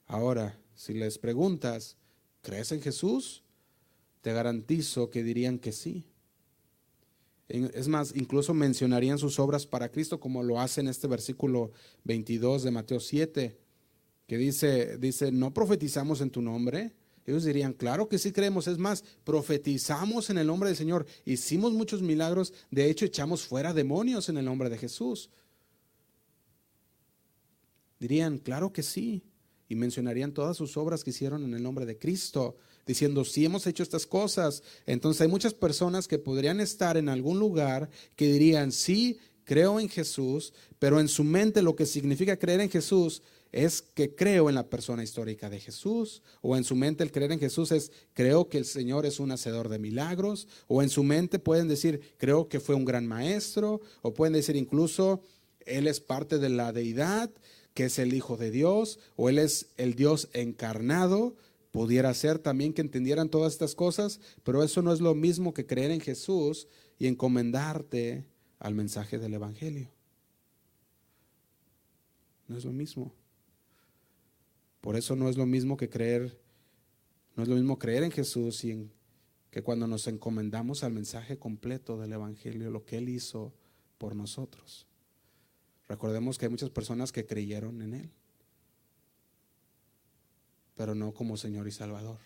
[0.08, 1.98] Ahora, si les preguntas,
[2.44, 3.44] ¿crees en Jesús?
[4.22, 6.06] Te garantizo que dirían que sí.
[7.50, 11.72] Es más, incluso mencionarían sus obras para Cristo, como lo hace en este versículo
[12.04, 13.64] 22 de Mateo 7
[14.28, 16.94] que dice, dice, no profetizamos en tu nombre.
[17.26, 18.68] Ellos dirían, claro que sí creemos.
[18.68, 21.06] Es más, profetizamos en el nombre del Señor.
[21.26, 22.54] Hicimos muchos milagros.
[22.72, 25.30] De hecho, echamos fuera demonios en el nombre de Jesús.
[28.00, 29.24] Dirían, claro que sí.
[29.74, 33.66] Y mencionarían todas sus obras que hicieron en el nombre de Cristo, diciendo, si hemos
[33.66, 34.62] hecho estas cosas.
[34.86, 39.90] Entonces hay muchas personas que podrían estar en algún lugar que dirían, sí, creo en
[39.90, 44.54] Jesús, pero en su mente lo que significa creer en Jesús es que creo en
[44.54, 48.48] la persona histórica de Jesús, o en su mente el creer en Jesús es creo
[48.48, 52.48] que el Señor es un hacedor de milagros, o en su mente pueden decir creo
[52.48, 55.24] que fue un gran maestro, o pueden decir incluso
[55.66, 57.32] Él es parte de la deidad,
[57.74, 61.36] que es el Hijo de Dios, o Él es el Dios encarnado.
[61.72, 65.66] Pudiera ser también que entendieran todas estas cosas, pero eso no es lo mismo que
[65.66, 66.68] creer en Jesús
[67.00, 68.26] y encomendarte
[68.60, 69.90] al mensaje del Evangelio.
[72.48, 73.14] No es lo mismo.
[74.82, 76.38] Por eso no es lo mismo que creer,
[77.36, 78.92] no es lo mismo creer en Jesús y en,
[79.50, 83.54] que cuando nos encomendamos al mensaje completo del Evangelio, lo que Él hizo
[83.98, 84.88] por nosotros.
[85.94, 88.10] Recordemos que hay muchas personas que creyeron en Él,
[90.74, 92.18] pero no como Señor y Salvador.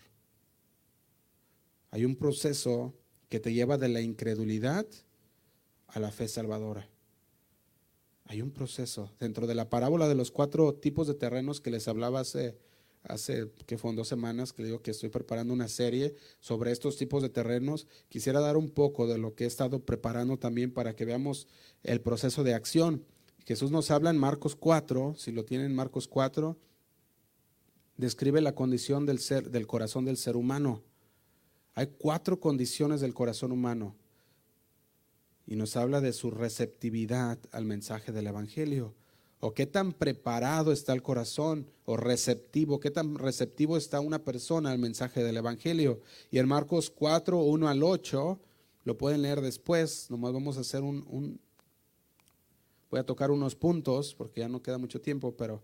[1.90, 2.94] Hay un proceso
[3.28, 4.86] que te lleva de la incredulidad
[5.86, 6.88] a la fe salvadora.
[8.24, 9.12] Hay un proceso.
[9.20, 12.56] Dentro de la parábola de los cuatro tipos de terrenos que les hablaba hace,
[13.02, 17.22] hace que fueron dos semanas, que digo que estoy preparando una serie sobre estos tipos
[17.22, 21.04] de terrenos, quisiera dar un poco de lo que he estado preparando también para que
[21.04, 21.48] veamos
[21.82, 23.04] el proceso de acción.
[23.48, 26.58] Jesús nos habla en Marcos 4, si lo tienen Marcos 4,
[27.96, 30.82] describe la condición del ser del corazón del ser humano.
[31.74, 33.96] Hay cuatro condiciones del corazón humano
[35.46, 38.94] y nos habla de su receptividad al mensaje del Evangelio.
[39.40, 44.72] O qué tan preparado está el corazón, o receptivo, qué tan receptivo está una persona
[44.72, 46.02] al mensaje del Evangelio.
[46.30, 48.40] Y en Marcos 4, 1 al 8,
[48.84, 51.40] lo pueden leer después, nomás vamos a hacer un, un
[52.90, 55.62] voy a tocar unos puntos, porque ya no queda mucho tiempo, pero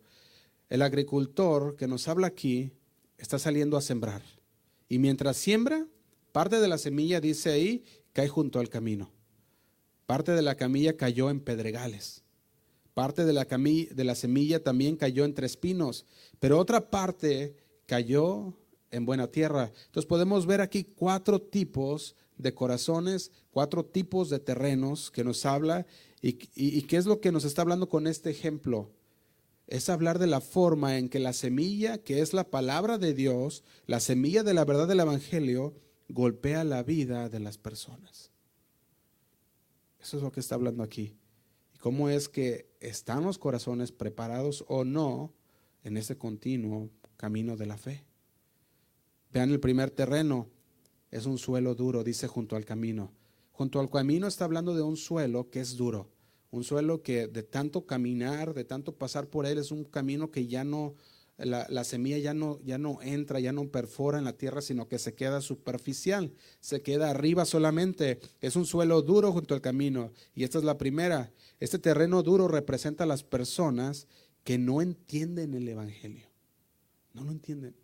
[0.68, 2.72] el agricultor que nos habla aquí
[3.18, 4.22] está saliendo a sembrar.
[4.89, 5.87] Y mientras siembra,
[6.33, 9.11] parte de la semilla, dice ahí, cae junto al camino.
[10.07, 12.22] Parte de la camilla cayó en pedregales.
[12.93, 16.05] Parte de la, de la semilla también cayó entre espinos.
[16.39, 17.57] Pero otra parte
[17.87, 18.55] cayó
[18.91, 19.72] en buena tierra.
[19.87, 25.87] Entonces podemos ver aquí cuatro tipos de corazones, cuatro tipos de terrenos que nos habla.
[26.27, 28.91] ¿Y, qué es lo que nos está hablando con este ejemplo?
[29.66, 33.62] Es hablar de la forma en que la semilla, que es la palabra de Dios,
[33.85, 35.75] la semilla de la verdad del Evangelio,
[36.09, 38.31] golpea la vida de las personas.
[40.01, 41.14] Eso es lo que está hablando aquí.
[41.75, 45.35] Y cómo es que están los corazones preparados o no
[45.83, 48.07] en ese continuo camino de la fe.
[49.31, 50.49] Vean el primer terreno,
[51.11, 53.12] es un suelo duro, dice junto al camino.
[53.53, 56.14] Junto al camino está hablando de un suelo que es duro,
[56.55, 60.46] un suelo que de tanto caminar, de tanto pasar por él, es un camino que
[60.46, 60.94] ya no,
[61.36, 64.98] la, semilla ya no, ya no entra, ya no perfora en la tierra, sino que
[64.98, 68.20] se queda superficial, se queda arriba solamente.
[68.40, 70.12] Es un suelo duro junto al camino.
[70.34, 71.32] Y esta es la primera.
[71.59, 74.07] Este terreno duro representa a las personas
[74.44, 76.28] que no entienden el Evangelio.
[77.14, 77.74] No lo entienden.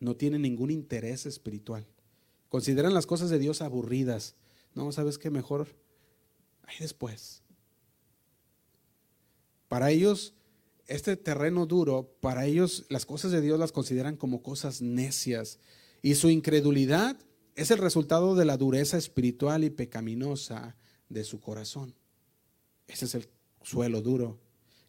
[0.00, 1.86] No tienen ningún interés espiritual.
[2.48, 4.34] Consideran las cosas de Dios aburridas.
[4.74, 5.30] No, ¿sabes qué?
[5.30, 5.68] Mejor
[6.66, 7.42] ahí después.
[9.68, 10.34] Para ellos
[10.86, 15.58] este terreno duro, para ellos las cosas de Dios las consideran como cosas necias
[16.02, 17.16] y su incredulidad
[17.54, 20.76] es el resultado de la dureza espiritual y pecaminosa
[21.08, 21.94] de su corazón.
[22.86, 23.28] Ese es el
[23.62, 24.40] suelo duro.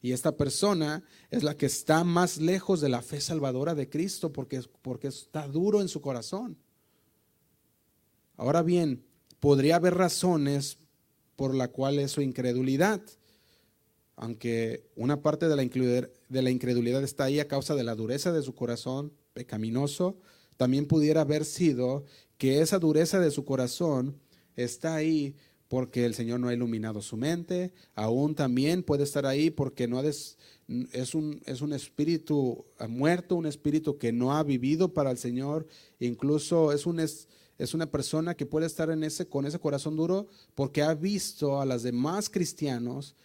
[0.01, 4.32] Y esta persona es la que está más lejos de la fe salvadora de Cristo
[4.32, 6.57] porque, porque está duro en su corazón.
[8.36, 9.05] Ahora bien,
[9.39, 10.78] podría haber razones
[11.36, 13.01] por la cual es su incredulidad.
[14.15, 18.55] Aunque una parte de la, incredulidad está ahí a causa de la dureza de su
[18.55, 20.17] corazón pecaminoso,
[20.57, 22.05] también pudiera haber sido
[22.38, 24.17] que esa dureza de su corazón
[24.55, 25.36] está ahí
[25.67, 29.99] porque el Señor no ha iluminado su mente, aún también puede estar ahí porque no
[30.01, 30.38] es,
[31.13, 35.67] un, es un espíritu muerto, un espíritu que no ha vivido para el Señor,
[35.99, 37.01] incluso es, un,
[37.57, 41.61] es una persona que puede estar en ese, con ese corazón duro porque ha visto
[41.61, 43.15] a los demás cristianos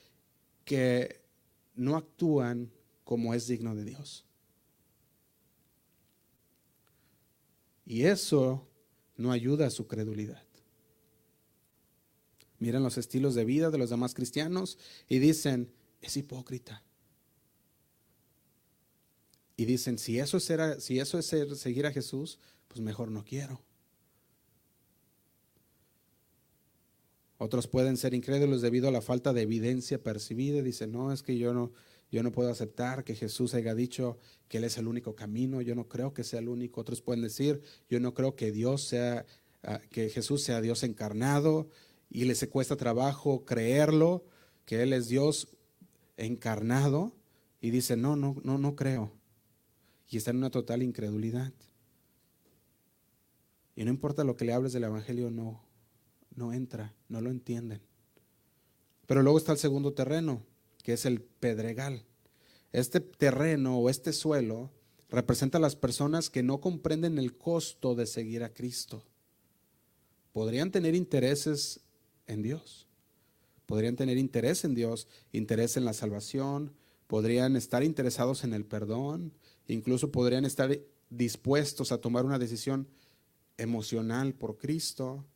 [0.64, 1.20] que
[1.74, 2.70] no actúan
[3.04, 4.24] como es digno de Dios.
[7.84, 8.68] Y eso
[9.16, 10.44] no ayuda a su credulidad.
[12.60, 14.78] Miran los estilos de vida de los demás cristianos
[15.08, 16.84] y dicen, es hipócrita.
[19.56, 21.26] Y dicen, si eso es, si eso es
[21.58, 23.60] seguir a Jesús, pues mejor no quiero.
[27.42, 30.60] Otros pueden ser incrédulos debido a la falta de evidencia percibida.
[30.60, 31.72] Dicen, no, es que yo no,
[32.12, 35.62] yo no puedo aceptar que Jesús haya dicho que Él es el único camino.
[35.62, 36.82] Yo no creo que sea el único.
[36.82, 39.24] Otros pueden decir, yo no creo que Dios sea,
[39.62, 41.70] ah, que Jesús sea Dios encarnado
[42.10, 44.26] y les cuesta trabajo creerlo,
[44.66, 45.56] que Él es Dios
[46.18, 47.16] encarnado.
[47.62, 49.12] Y dicen, no, no, no, no creo.
[50.10, 51.54] Y están en una total incredulidad.
[53.76, 55.69] Y no importa lo que le hables del Evangelio, no,
[56.40, 57.82] no entra, no lo entienden.
[59.06, 60.42] Pero luego está el segundo terreno,
[60.82, 62.04] que es el pedregal.
[62.72, 64.70] Este terreno o este suelo
[65.10, 69.04] representa a las personas que no comprenden el costo de seguir a Cristo.
[70.32, 71.80] Podrían tener intereses
[72.26, 72.86] en Dios,
[73.66, 76.72] podrían tener interés en Dios, interés en la salvación,
[77.06, 79.34] podrían estar interesados en el perdón,
[79.66, 80.78] incluso podrían estar
[81.10, 82.88] dispuestos a tomar una decisión
[83.58, 85.26] emocional por Cristo,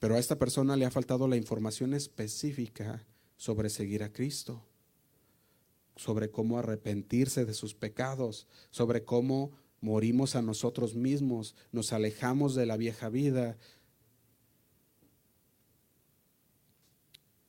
[0.00, 4.64] pero a esta persona le ha faltado la información específica sobre seguir a Cristo.
[5.96, 12.66] sobre cómo arrepentirse de sus pecados, sobre cómo morimos a nosotros mismos, nos alejamos de
[12.66, 13.58] la vieja vida.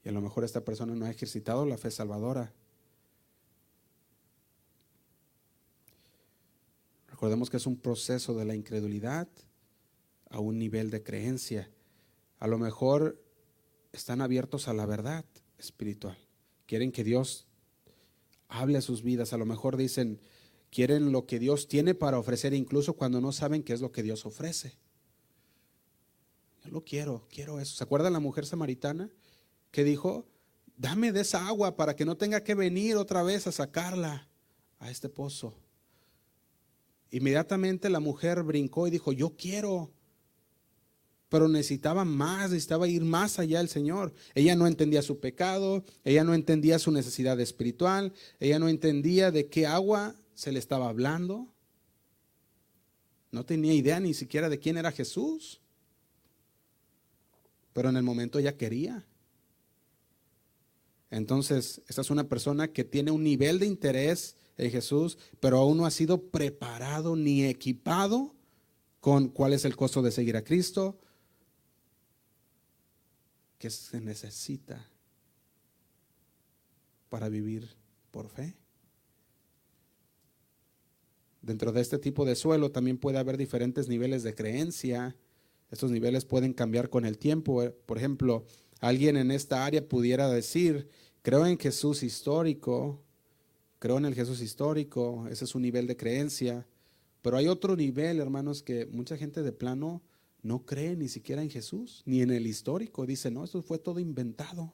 [0.03, 2.51] Y a lo mejor esta persona no ha ejercitado la fe salvadora.
[7.07, 9.27] Recordemos que es un proceso de la incredulidad
[10.29, 11.69] a un nivel de creencia.
[12.37, 13.21] A lo mejor
[13.91, 15.25] están abiertos a la verdad
[15.57, 16.17] espiritual.
[16.65, 17.47] Quieren que Dios
[18.47, 19.33] hable a sus vidas.
[19.33, 20.19] A lo mejor dicen,
[20.69, 24.03] quieren lo que Dios tiene para ofrecer incluso cuando no saben qué es lo que
[24.03, 24.77] Dios ofrece.
[26.63, 27.75] Yo lo quiero, quiero eso.
[27.75, 29.09] ¿Se acuerdan la mujer samaritana
[29.71, 30.27] que dijo,
[30.75, 34.27] dame de esa agua para que no tenga que venir otra vez a sacarla
[34.79, 35.55] a este pozo?
[37.11, 39.91] Inmediatamente la mujer brincó y dijo, yo quiero,
[41.29, 44.13] pero necesitaba más, necesitaba ir más allá del Señor.
[44.33, 49.47] Ella no entendía su pecado, ella no entendía su necesidad espiritual, ella no entendía de
[49.47, 51.47] qué agua se le estaba hablando.
[53.31, 55.61] No tenía idea ni siquiera de quién era Jesús.
[57.73, 59.05] Pero en el momento ella quería.
[61.11, 65.77] Entonces, esta es una persona que tiene un nivel de interés en Jesús, pero aún
[65.77, 68.35] no ha sido preparado ni equipado
[68.99, 70.97] con cuál es el costo de seguir a Cristo,
[73.59, 74.89] que se necesita
[77.09, 77.69] para vivir
[78.09, 78.55] por fe.
[81.41, 85.15] Dentro de este tipo de suelo también puede haber diferentes niveles de creencia.
[85.71, 87.63] Estos niveles pueden cambiar con el tiempo.
[87.85, 88.45] Por ejemplo,
[88.79, 90.89] alguien en esta área pudiera decir,
[91.21, 93.03] creo en Jesús histórico,
[93.79, 96.67] creo en el Jesús histórico, ese es un nivel de creencia.
[97.21, 100.01] Pero hay otro nivel, hermanos, que mucha gente de plano
[100.41, 103.05] no cree ni siquiera en Jesús, ni en el histórico.
[103.05, 104.73] Dice, no, esto fue todo inventado.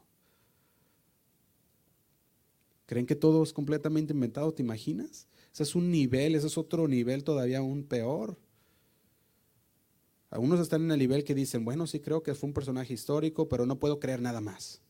[2.86, 4.53] ¿Creen que todo es completamente inventado?
[4.53, 5.28] ¿Te imaginas?
[5.53, 8.38] Ese es un nivel, ese es otro nivel todavía aún peor.
[10.30, 13.47] Algunos están en el nivel que dicen, bueno, sí creo que fue un personaje histórico,
[13.47, 14.82] pero no puedo creer nada más.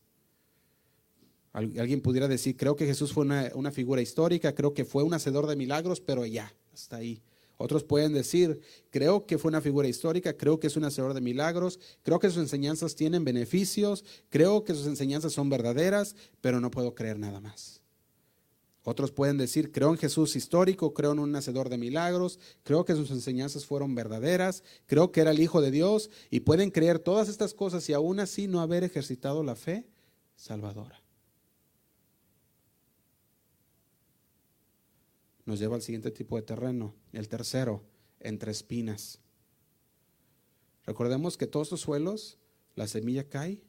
[1.52, 5.14] Alguien pudiera decir, creo que Jesús fue una, una figura histórica, creo que fue un
[5.14, 7.22] hacedor de milagros, pero ya, hasta ahí.
[7.58, 11.22] Otros pueden decir, creo que fue una figura histórica, creo que es un hacedor de
[11.22, 16.70] milagros, creo que sus enseñanzas tienen beneficios, creo que sus enseñanzas son verdaderas, pero no
[16.70, 17.80] puedo creer nada más.
[18.88, 22.94] Otros pueden decir, creo en Jesús histórico, creo en un hacedor de milagros, creo que
[22.94, 27.28] sus enseñanzas fueron verdaderas, creo que era el Hijo de Dios y pueden creer todas
[27.28, 29.88] estas cosas y aún así no haber ejercitado la fe
[30.36, 31.05] salvadora.
[35.46, 37.84] Nos lleva al siguiente tipo de terreno, el tercero,
[38.20, 39.20] entre espinas.
[40.84, 42.38] Recordemos que todos los suelos,
[42.74, 43.62] la semilla cae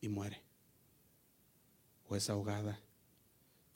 [0.00, 0.42] y muere,
[2.08, 2.80] o es ahogada,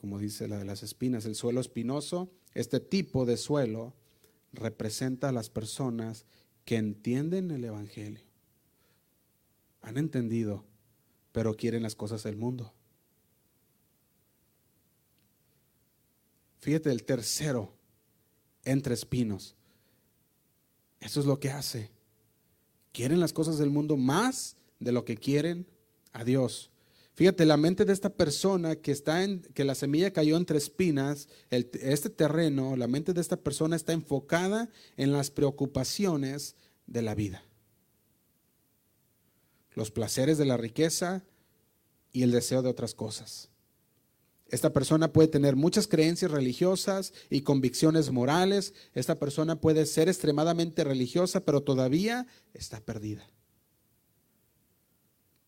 [0.00, 1.26] como dice la de las espinas.
[1.26, 3.94] El suelo espinoso, este tipo de suelo,
[4.52, 6.24] representa a las personas
[6.64, 8.24] que entienden el Evangelio.
[9.82, 10.64] Han entendido,
[11.32, 12.75] pero quieren las cosas del mundo.
[16.58, 17.72] Fíjate, el tercero,
[18.64, 19.54] entre espinos.
[21.00, 21.90] Eso es lo que hace.
[22.92, 25.66] Quieren las cosas del mundo más de lo que quieren
[26.12, 26.70] a Dios.
[27.14, 31.28] Fíjate, la mente de esta persona que está en, que la semilla cayó entre espinas,
[31.50, 37.42] este terreno, la mente de esta persona está enfocada en las preocupaciones de la vida.
[39.72, 41.24] Los placeres de la riqueza
[42.12, 43.48] y el deseo de otras cosas.
[44.48, 48.74] Esta persona puede tener muchas creencias religiosas y convicciones morales.
[48.94, 53.26] Esta persona puede ser extremadamente religiosa, pero todavía está perdida.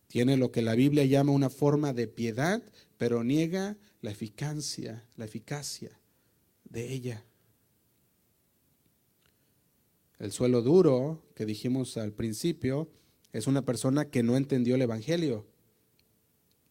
[0.09, 2.63] Tiene lo que la Biblia llama una forma de piedad,
[2.97, 6.01] pero niega la eficacia, la eficacia
[6.65, 7.25] de ella.
[10.19, 12.91] El suelo duro, que dijimos al principio,
[13.33, 15.47] es una persona que no entendió el Evangelio,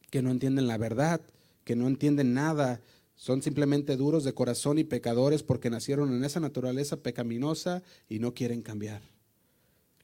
[0.09, 1.21] que no entienden la verdad,
[1.67, 2.79] que no entienden nada,
[3.13, 8.33] son simplemente duros de corazón y pecadores porque nacieron en esa naturaleza pecaminosa y no
[8.33, 9.01] quieren cambiar.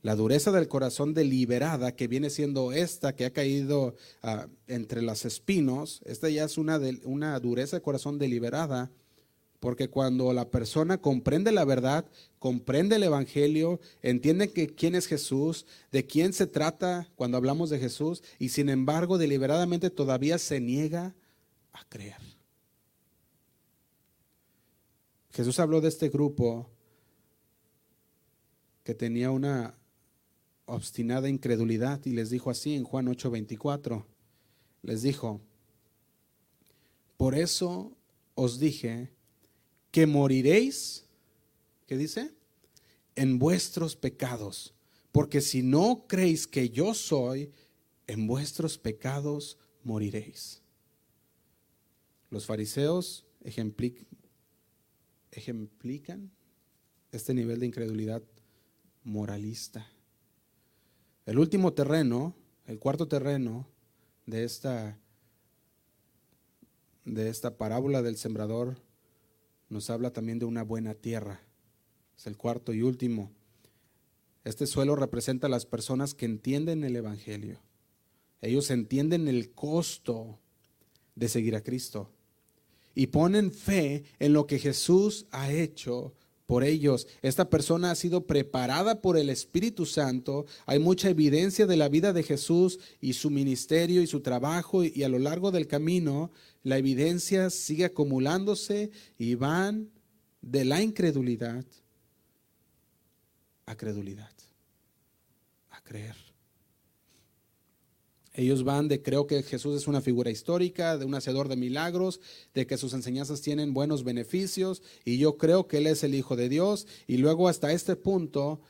[0.01, 5.24] La dureza del corazón deliberada, que viene siendo esta que ha caído ah, entre los
[5.24, 8.91] espinos, esta ya es una, una dureza de corazón deliberada,
[9.61, 12.03] porque cuando la persona comprende la verdad,
[12.39, 17.80] comprende el Evangelio, entiende que quién es Jesús, de quién se trata cuando hablamos de
[17.80, 21.16] Jesús, y sin embargo deliberadamente todavía se niega
[21.74, 22.21] a creer.
[25.32, 26.69] Jesús habló de este grupo
[28.84, 29.76] que tenía una
[30.65, 34.05] obstinada incredulidad y les dijo así en Juan 8:24.
[34.82, 35.41] Les dijo,
[37.17, 37.95] Por eso
[38.36, 39.11] os dije
[39.91, 41.05] que moriréis,
[41.88, 42.34] ¿qué dice?
[43.15, 44.74] En vuestros pecados.
[45.11, 47.51] Porque si no creéis que yo soy,
[48.07, 50.62] en vuestros pecados moriréis.
[52.34, 54.07] Los fariseos ejemplican
[57.11, 58.23] este nivel de incredulidad
[59.03, 59.88] moralista.
[61.27, 63.67] El último terreno, el cuarto terreno
[64.25, 64.97] de esta,
[67.05, 68.81] de esta parábola del sembrador
[69.69, 71.39] nos habla también de una buena tierra.
[72.17, 73.31] Es el cuarto y último.
[74.43, 77.59] Este suelo representa a las personas que entienden el Evangelio.
[78.41, 80.39] Ellos entienden el costo
[81.13, 82.09] de seguir a Cristo
[82.95, 86.13] y ponen fe en lo que Jesús ha hecho
[86.45, 87.07] por ellos.
[87.21, 90.45] Esta persona ha sido preparada por el Espíritu Santo.
[90.65, 95.03] Hay mucha evidencia de la vida de Jesús y su ministerio y su trabajo y
[95.03, 96.31] a lo largo del camino
[96.61, 99.89] la evidencia sigue acumulándose y van
[100.41, 101.65] de la incredulidad
[103.65, 104.31] a credulidad,
[105.69, 106.32] a creer.
[108.34, 112.19] Ellos van de creo que Jesús es una figura histórica, de un hacedor de milagros,
[112.53, 116.36] de que sus enseñanzas tienen buenos beneficios y yo creo que Él es el Hijo
[116.36, 116.88] de Dios.
[117.05, 118.61] Y luego hasta este punto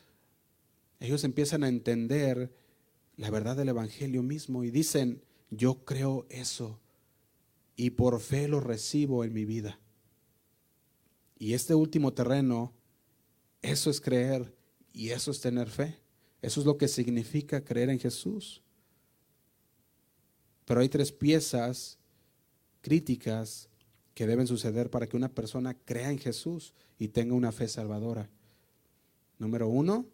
[0.99, 2.53] ellos empiezan a entender
[3.16, 6.82] la verdad del Evangelio mismo y dicen, yo creo eso
[7.76, 9.80] y por fe lo recibo en mi vida.
[11.38, 12.74] Y este último terreno,
[13.61, 14.55] eso es creer
[14.91, 15.99] y eso es tener fe.
[16.41, 18.61] Eso es lo que significa creer en Jesús.
[20.66, 21.97] Pero hay tres piezas
[22.82, 23.70] críticas
[24.14, 28.30] que deben suceder para que una persona crea en Jesús y tenga una fe salvadora.
[29.39, 30.05] Número uno,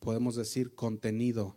[0.00, 1.56] podemos decir contenido.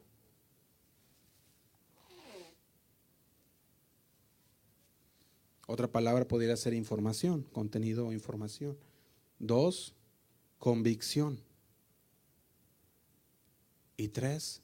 [5.65, 8.77] Otra palabra podría ser información, contenido o información.
[9.39, 9.95] Dos,
[10.57, 11.39] convicción.
[13.95, 14.62] Y tres,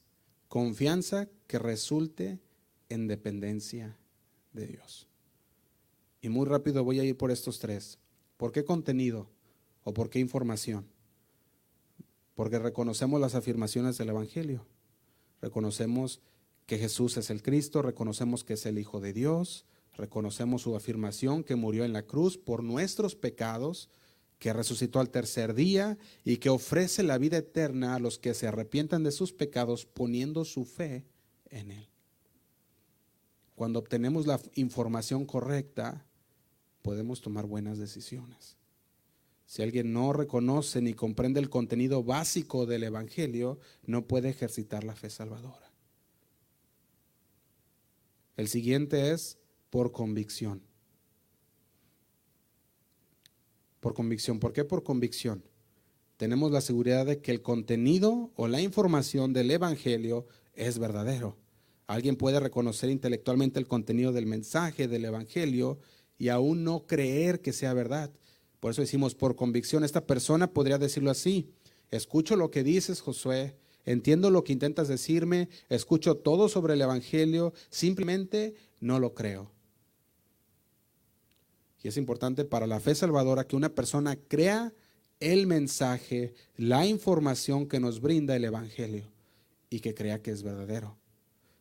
[0.50, 2.40] Confianza que resulte
[2.90, 3.98] en dependencia
[4.52, 5.08] de Dios.
[6.22, 8.00] Y muy rápido voy a ir por estos tres.
[8.36, 9.30] ¿Por qué contenido
[9.84, 10.88] o por qué información?
[12.34, 14.66] Porque reconocemos las afirmaciones del Evangelio.
[15.40, 16.20] Reconocemos
[16.66, 19.66] que Jesús es el Cristo, reconocemos que es el Hijo de Dios,
[19.98, 23.90] reconocemos su afirmación que murió en la cruz por nuestros pecados,
[24.40, 28.48] que resucitó al tercer día y que ofrece la vida eterna a los que se
[28.48, 31.06] arrepientan de sus pecados poniendo su fe
[31.50, 31.90] en Él.
[33.56, 36.06] Cuando obtenemos la información correcta,
[36.82, 38.56] podemos tomar buenas decisiones.
[39.46, 44.96] Si alguien no reconoce ni comprende el contenido básico del Evangelio, no puede ejercitar la
[44.96, 45.70] fe salvadora.
[48.38, 49.38] El siguiente es
[49.70, 50.69] por convicción
[53.80, 54.40] por convicción.
[54.40, 55.44] ¿Por qué por convicción?
[56.18, 61.38] Tenemos la seguridad de que el contenido o la información del Evangelio es verdadero.
[61.88, 65.80] Alguien puede reconocer intelectualmente el contenido del mensaje del Evangelio
[66.18, 68.12] y aún no creer que sea verdad.
[68.60, 69.84] Por eso decimos por convicción.
[69.84, 71.50] Esta persona podría decirlo así.
[71.90, 73.56] Escucho lo que dices, Josué.
[73.86, 75.50] Entiendo lo que intentas decirme.
[75.70, 77.54] Escucho todo sobre el Evangelio.
[77.70, 79.52] Simplemente no lo creo.
[81.82, 84.74] Y es importante para la fe salvadora que una persona crea
[85.20, 89.06] el mensaje, la información que nos brinda el Evangelio
[89.70, 90.98] y que crea que es verdadero.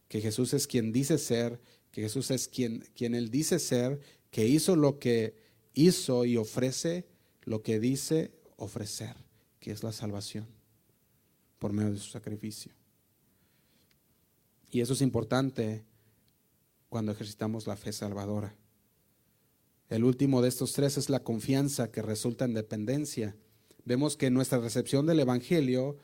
[0.09, 1.61] Que Jesús es quien dice ser,
[1.91, 4.01] que Jesús es quien, quien Él dice ser,
[4.31, 5.35] que hizo lo que
[5.75, 7.07] hizo y ofrece
[7.45, 9.17] lo que dice ofrecer,
[9.61, 10.47] que es la salvación
[11.59, 12.73] por medio de su sacrificio.
[14.71, 15.85] Y eso es importante
[16.89, 18.55] cuando ejercitamos la fe salvadora.
[19.89, 23.37] El último de estos tres es la confianza que resulta en dependencia.
[23.85, 25.97] Vemos que nuestra recepción del Evangelio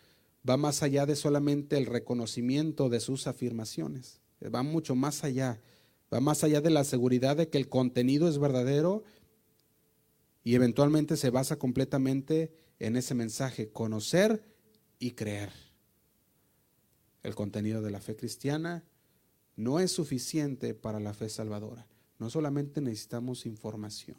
[0.49, 4.21] va más allá de solamente el reconocimiento de sus afirmaciones,
[4.55, 5.61] va mucho más allá,
[6.13, 9.05] va más allá de la seguridad de que el contenido es verdadero
[10.43, 14.45] y eventualmente se basa completamente en ese mensaje, conocer
[14.99, 15.51] y creer.
[17.23, 18.85] El contenido de la fe cristiana
[19.57, 21.87] no es suficiente para la fe salvadora.
[22.19, 24.17] No solamente necesitamos información.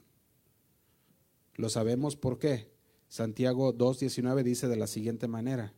[1.55, 2.69] Lo sabemos por qué.
[3.07, 5.73] Santiago 2.19 dice de la siguiente manera.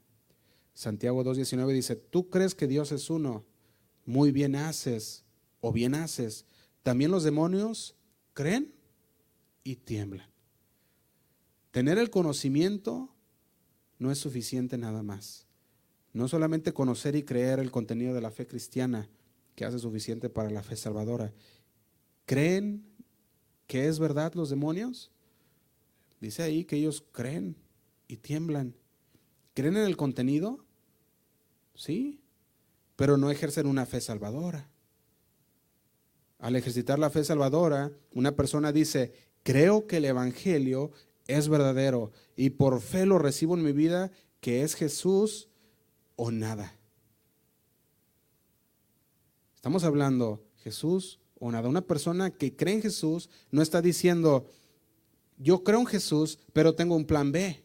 [0.73, 3.45] Santiago 2.19 dice, tú crees que Dios es uno,
[4.05, 5.25] muy bien haces
[5.59, 6.45] o bien haces.
[6.83, 7.95] También los demonios
[8.33, 8.73] creen
[9.63, 10.29] y tiemblan.
[11.71, 13.13] Tener el conocimiento
[13.99, 15.47] no es suficiente nada más.
[16.13, 19.09] No solamente conocer y creer el contenido de la fe cristiana,
[19.55, 21.33] que hace suficiente para la fe salvadora.
[22.27, 22.85] ¿Creen
[23.67, 25.11] que es verdad los demonios?
[26.19, 27.55] Dice ahí que ellos creen
[28.09, 28.75] y tiemblan.
[29.53, 30.65] ¿Creen en el contenido?
[31.73, 32.19] Sí,
[32.97, 34.69] pero no ejercen una fe salvadora.
[36.39, 39.13] Al ejercitar la fe salvadora, una persona dice,
[39.43, 40.91] creo que el Evangelio
[41.27, 44.11] es verdadero y por fe lo recibo en mi vida,
[44.41, 45.47] que es Jesús
[46.17, 46.77] o nada.
[49.55, 51.69] Estamos hablando Jesús o nada.
[51.69, 54.47] Una persona que cree en Jesús no está diciendo,
[55.37, 57.63] yo creo en Jesús, pero tengo un plan B.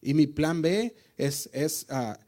[0.00, 2.18] Y mi plan B es, es ah,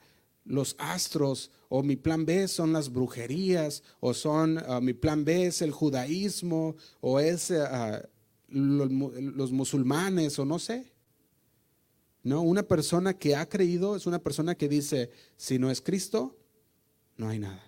[0.44, 5.46] los astros, o mi plan B son las brujerías, o son ah, mi plan B
[5.46, 8.02] es el judaísmo, o es ah,
[8.48, 10.92] los, los musulmanes, o no sé.
[12.22, 16.38] No, una persona que ha creído es una persona que dice, si no es Cristo,
[17.16, 17.62] no hay nada.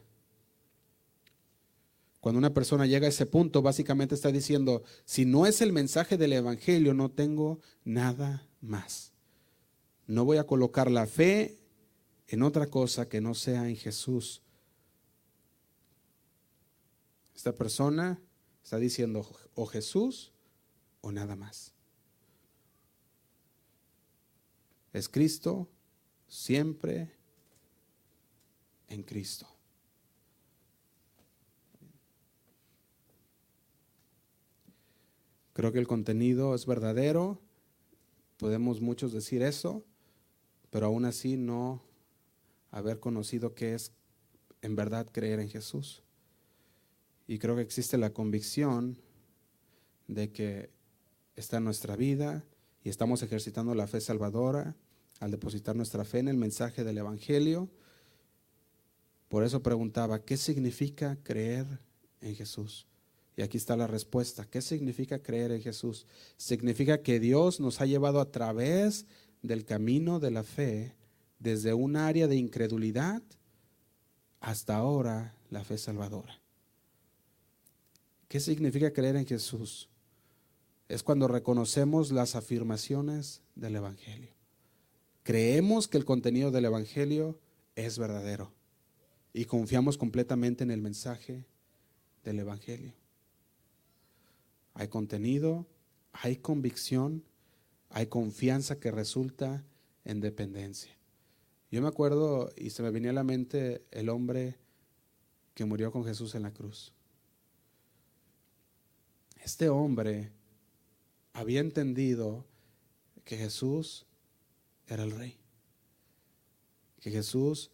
[2.27, 6.19] Cuando una persona llega a ese punto, básicamente está diciendo, si no es el mensaje
[6.19, 9.13] del Evangelio, no tengo nada más.
[10.09, 11.57] No voy a colocar la fe
[12.27, 14.43] en otra cosa que no sea en Jesús.
[17.33, 18.21] Esta persona
[18.61, 19.25] está diciendo
[19.55, 20.33] o Jesús
[21.03, 21.75] o nada más.
[24.93, 25.69] Es Cristo
[26.27, 27.09] siempre
[28.89, 29.56] en Cristo.
[35.57, 37.41] Creo que el contenido es verdadero,
[38.37, 39.87] podemos muchos decir eso,
[40.69, 41.83] pero aún así no
[42.71, 43.93] haber conocido qué es
[44.61, 46.03] en verdad creer en Jesús.
[47.27, 48.99] Y creo que existe la convicción
[50.09, 50.69] de que
[51.37, 52.45] está en nuestra vida
[52.85, 54.77] y estamos ejercitando la fe salvadora
[55.21, 57.71] al depositar nuestra fe en el mensaje del Evangelio.
[59.31, 61.67] Por eso preguntaba, ¿qué significa creer
[62.21, 62.87] en Jesús?
[63.37, 64.47] Y aquí está la respuesta.
[64.47, 66.07] ¿Qué significa creer en Jesús?
[66.39, 69.05] Significa que Dios nos ha llevado a través
[69.43, 70.97] del camino de la fe
[71.39, 73.23] desde un área de incredulidad
[74.41, 76.41] hasta ahora la fe salvadora.
[78.29, 79.89] ¿Qué significa creer en Jesús?
[80.89, 84.31] Es cuando reconocemos las afirmaciones del Evangelio.
[85.23, 87.39] Creemos que el contenido del Evangelio
[87.75, 88.53] es verdadero
[89.33, 91.45] y confiamos completamente en el mensaje
[92.25, 92.95] del Evangelio.
[94.79, 95.67] Hay contenido,
[96.13, 97.25] hay convicción,
[97.89, 99.65] hay confianza que resulta
[100.05, 100.95] en dependencia.
[101.71, 104.59] Yo me acuerdo y se me venía a la mente el hombre
[105.55, 106.93] que murió con Jesús en la cruz.
[109.43, 110.31] Este hombre
[111.33, 112.45] había entendido
[113.25, 114.05] que Jesús
[114.89, 115.39] era el rey,
[117.01, 117.71] que Jesús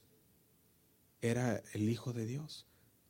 [1.20, 2.64] era el Hijo de Dios.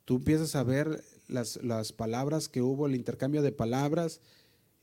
[0.07, 4.21] Tú empiezas a ver las, las, palabras que hubo, el intercambio de palabras,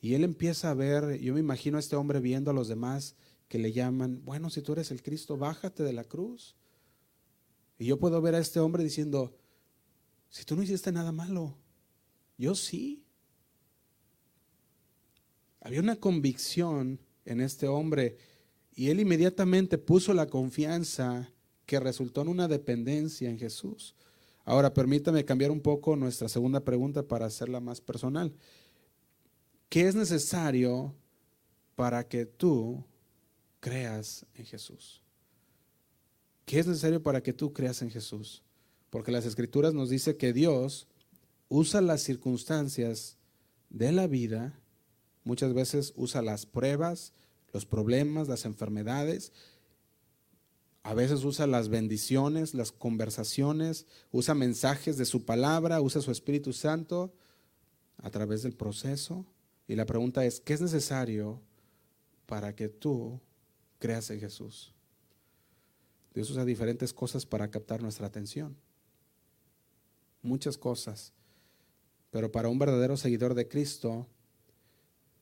[0.02, 3.16] y él empieza a ver, yo me imagino a este hombre viendo a los demás
[3.48, 6.56] que le llaman, bueno, si tú eres el Cristo, bájate de la cruz.
[7.78, 9.36] Y yo puedo ver a este hombre diciendo,
[10.30, 11.58] si tú no hiciste nada malo,
[12.38, 13.04] yo sí.
[15.62, 18.18] Había una convicción en este hombre
[18.74, 21.34] y él inmediatamente puso la confianza
[21.66, 23.96] que resultó en una dependencia en Jesús.
[24.46, 28.34] Ahora, permítame cambiar un poco nuestra segunda pregunta para hacerla más personal.
[29.70, 30.96] ¿Qué es necesario
[31.76, 32.84] para que tú
[33.60, 35.02] creas en Jesús.
[36.46, 38.44] ¿Qué es necesario para que tú creas en Jesús?
[38.90, 40.88] Porque las escrituras nos dice que Dios
[41.48, 43.18] usa las circunstancias
[43.70, 44.60] de la vida,
[45.24, 47.14] muchas veces usa las pruebas,
[47.54, 49.32] los problemas, las enfermedades,
[50.84, 56.54] a veces usa las bendiciones, las conversaciones, usa mensajes de su palabra, usa su Espíritu
[56.54, 57.14] Santo
[57.98, 59.26] a través del proceso.
[59.68, 61.42] Y la pregunta es, ¿qué es necesario
[62.30, 63.20] para que tú
[63.80, 64.72] creas en Jesús.
[66.14, 68.56] Dios usa diferentes cosas para captar nuestra atención.
[70.22, 71.14] Muchas cosas.
[72.12, 74.06] Pero para un verdadero seguidor de Cristo,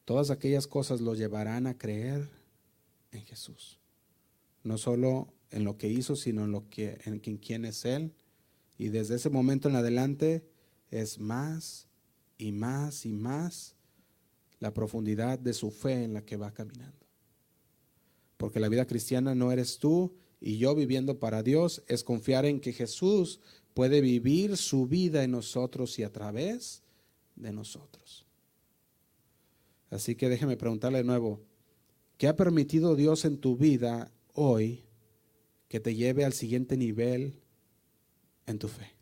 [0.03, 2.29] todas aquellas cosas lo llevarán a creer
[3.11, 3.79] en Jesús.
[4.63, 8.14] No solo en lo que hizo, sino en lo que en quién es él.
[8.78, 10.45] Y desde ese momento en adelante
[10.91, 11.88] es más
[12.38, 13.76] y más y más
[14.60, 17.06] la profundidad de su fe en la que va caminando.
[18.38, 22.60] Porque la vida cristiana no eres tú y yo viviendo para Dios, es confiar en
[22.60, 23.40] que Jesús
[23.74, 26.84] puede vivir su vida en nosotros y a través
[27.36, 28.26] de nosotros.
[29.90, 31.41] Así que déjeme preguntarle de nuevo,
[32.18, 34.86] ¿qué ha permitido Dios en tu vida hoy
[35.68, 37.39] que te lleve al siguiente nivel
[38.45, 38.98] en tu fe?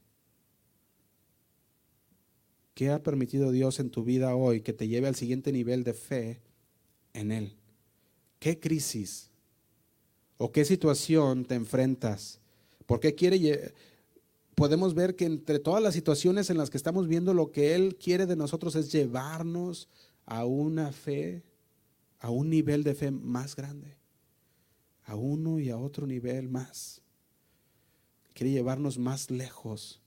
[2.73, 5.93] ¿Qué ha permitido Dios en tu vida hoy que te lleve al siguiente nivel de
[5.93, 6.41] fe
[7.13, 7.55] en Él?
[8.39, 9.31] ¿Qué crisis
[10.37, 12.41] o qué situación te enfrentas?
[12.85, 13.73] ¿Por qué quiere
[14.55, 17.97] podemos ver que entre todas las situaciones en las que estamos viendo lo que Él
[17.97, 19.89] quiere de nosotros es llevarnos
[20.25, 21.43] a una fe,
[22.19, 23.94] a un nivel de fe más grande,
[25.05, 27.01] a uno y a otro nivel más.
[28.33, 30.01] Quiere llevarnos más lejos.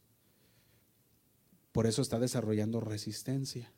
[1.72, 3.72] Por eso está desarrollando resistencia.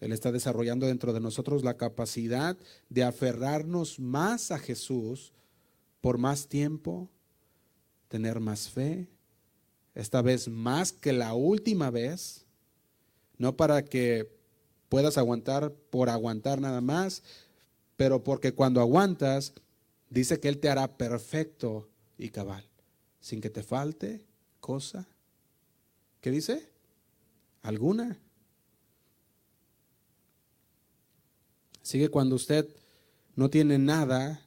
[0.00, 2.56] Él está desarrollando dentro de nosotros la capacidad
[2.88, 5.32] de aferrarnos más a Jesús
[6.00, 7.10] por más tiempo,
[8.06, 9.08] tener más fe,
[9.94, 12.46] esta vez más que la última vez,
[13.36, 14.30] no para que
[14.88, 17.24] puedas aguantar por aguantar nada más,
[17.98, 19.54] pero porque cuando aguantas,
[20.08, 22.64] dice que Él te hará perfecto y cabal,
[23.18, 24.24] sin que te falte
[24.60, 25.08] cosa.
[26.20, 26.70] ¿Qué dice?
[27.60, 28.20] ¿Alguna?
[31.82, 32.68] Sigue cuando usted
[33.34, 34.46] no tiene nada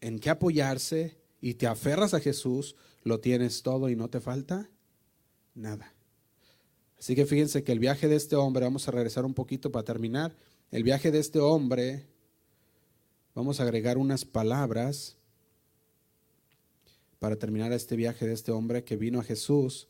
[0.00, 4.70] en qué apoyarse y te aferras a Jesús, lo tienes todo y no te falta
[5.56, 5.92] nada.
[7.00, 9.84] Así que fíjense que el viaje de este hombre, vamos a regresar un poquito para
[9.84, 10.36] terminar,
[10.70, 12.13] el viaje de este hombre,
[13.34, 15.16] vamos a agregar unas palabras
[17.18, 19.88] para terminar este viaje de este hombre que vino a Jesús.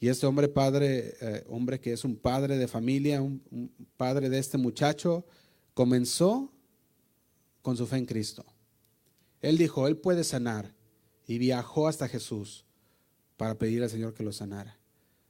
[0.00, 3.42] Y este hombre padre, eh, hombre que es un padre de familia, un
[3.96, 5.26] padre de este muchacho,
[5.74, 6.52] comenzó
[7.62, 8.44] con su fe en Cristo.
[9.40, 10.74] Él dijo, Él puede sanar
[11.26, 12.64] y viajó hasta Jesús
[13.36, 14.78] para pedir al Señor que lo sanara.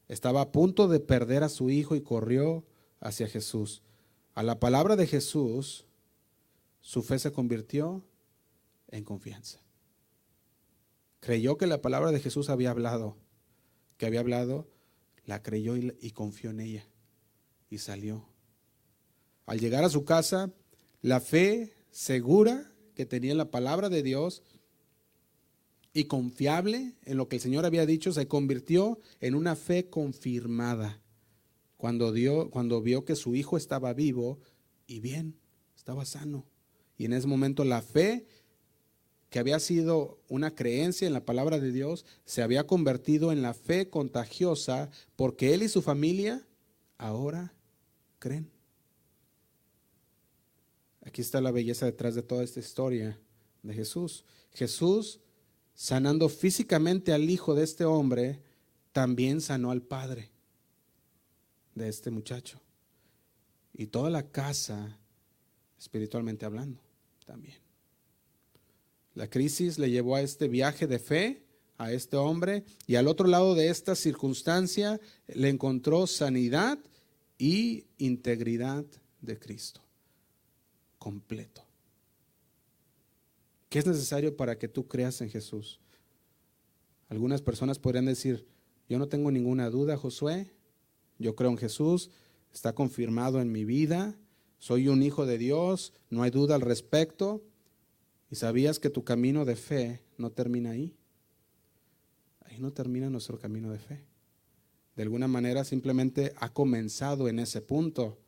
[0.06, 2.64] Estaba a punto de perder a su hijo y corrió
[3.00, 3.82] hacia Jesús.
[4.34, 5.87] A la palabra de Jesús,
[6.88, 8.02] su fe se convirtió
[8.86, 9.60] en confianza.
[11.20, 13.18] Creyó que la palabra de Jesús había hablado,
[13.98, 14.70] que había hablado,
[15.26, 16.88] la creyó y, confió en ella
[17.68, 18.30] y salió
[19.44, 20.50] al llegar a su casa,
[21.02, 24.42] la fe segura que tenía en la palabra de Dios
[25.92, 31.02] y confiable en lo que el Señor había dicho se convirtió en una fe confirmada.
[31.76, 34.40] Cuando, dio, cuando vio que su hijo estaba vivo
[34.86, 35.38] y bien,
[35.76, 36.46] estaba sano.
[36.98, 38.26] Y en ese momento la fe
[39.30, 43.54] que había sido una creencia en la palabra de Dios, se había convertido en la
[43.54, 46.46] fe contagiosa porque él y su familia
[46.96, 47.52] ahora
[48.18, 48.50] creen.
[51.02, 53.18] Aquí está la belleza detrás de toda esta historia
[53.62, 54.24] de Jesús.
[54.52, 55.20] Jesús,
[55.74, 58.42] sanando físicamente al hijo de este hombre,
[58.92, 60.30] también sanó al padre
[61.74, 62.60] de este muchacho.
[63.74, 64.98] Y toda la casa,
[65.78, 66.87] espiritualmente hablando,
[67.28, 67.58] también.
[69.14, 71.42] La crisis le llevó a este viaje de fe
[71.76, 74.98] a este hombre y al otro lado de esta circunstancia
[75.28, 76.78] le encontró sanidad
[77.36, 78.84] y integridad
[79.20, 79.80] de Cristo
[80.98, 81.62] completo.
[83.68, 85.78] ¿Qué es necesario para que tú creas en Jesús?
[87.08, 88.46] Algunas personas podrían decir,
[88.88, 90.50] yo no tengo ninguna duda, Josué,
[91.18, 92.10] yo creo en Jesús,
[92.52, 94.18] está confirmado en mi vida,
[94.58, 97.42] soy un hijo de Dios, no hay duda al respecto.
[98.30, 100.94] ¿Y sabías que tu camino de fe no termina ahí?
[102.44, 104.04] Ahí no termina nuestro camino de fe.
[104.96, 108.18] De alguna manera simplemente ha comenzado en ese punto,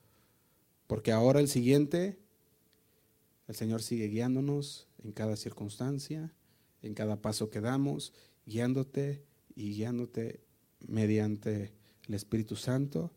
[0.87, 2.19] porque ahora el siguiente
[3.51, 6.33] el Señor sigue guiándonos en cada circunstancia,
[6.83, 8.13] en cada paso que damos,
[8.47, 9.25] guiándote
[9.57, 10.41] y guiándote
[10.87, 11.73] mediante
[12.07, 13.11] el Espíritu Santo.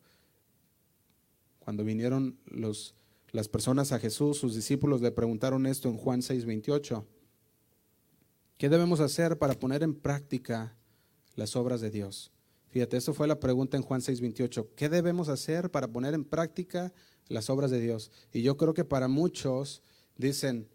[1.60, 2.95] Cuando vinieron los,
[3.34, 7.03] las personas a Jesús, sus discípulos le preguntaron esto en Juan 6:28.
[8.57, 10.77] ¿Qué debemos hacer para poner en práctica
[11.35, 12.31] las obras de Dios?
[12.69, 14.69] Fíjate, eso fue la pregunta en Juan 6:28.
[14.76, 16.93] ¿Qué debemos hacer para poner en práctica
[17.27, 18.11] las obras de Dios?
[18.31, 19.81] Y yo creo que para muchos
[20.15, 20.69] dicen,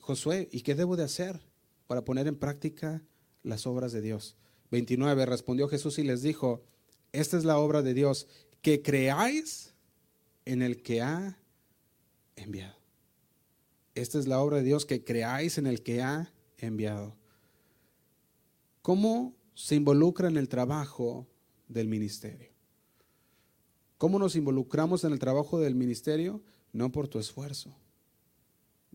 [0.00, 1.40] Josué, ¿y qué debo de hacer
[1.86, 3.04] para poner en práctica
[3.44, 4.36] las obras de Dios?
[4.72, 6.64] 29, respondió Jesús y les dijo,
[7.12, 8.26] esta es la obra de Dios,
[8.60, 9.74] que creáis
[10.44, 11.38] en el que ha
[12.42, 12.76] enviado.
[13.94, 17.16] Esta es la obra de Dios, que creáis en el que ha enviado.
[18.80, 21.26] ¿Cómo se involucra en el trabajo
[21.68, 22.50] del ministerio?
[23.98, 26.42] ¿Cómo nos involucramos en el trabajo del ministerio?
[26.72, 27.76] No por tu esfuerzo,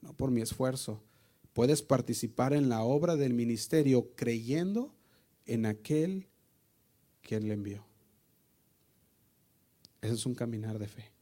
[0.01, 1.01] no por mi esfuerzo.
[1.53, 4.93] Puedes participar en la obra del ministerio creyendo
[5.45, 6.27] en aquel
[7.21, 7.85] quien le envió.
[10.01, 11.16] Ese es un caminar de fe.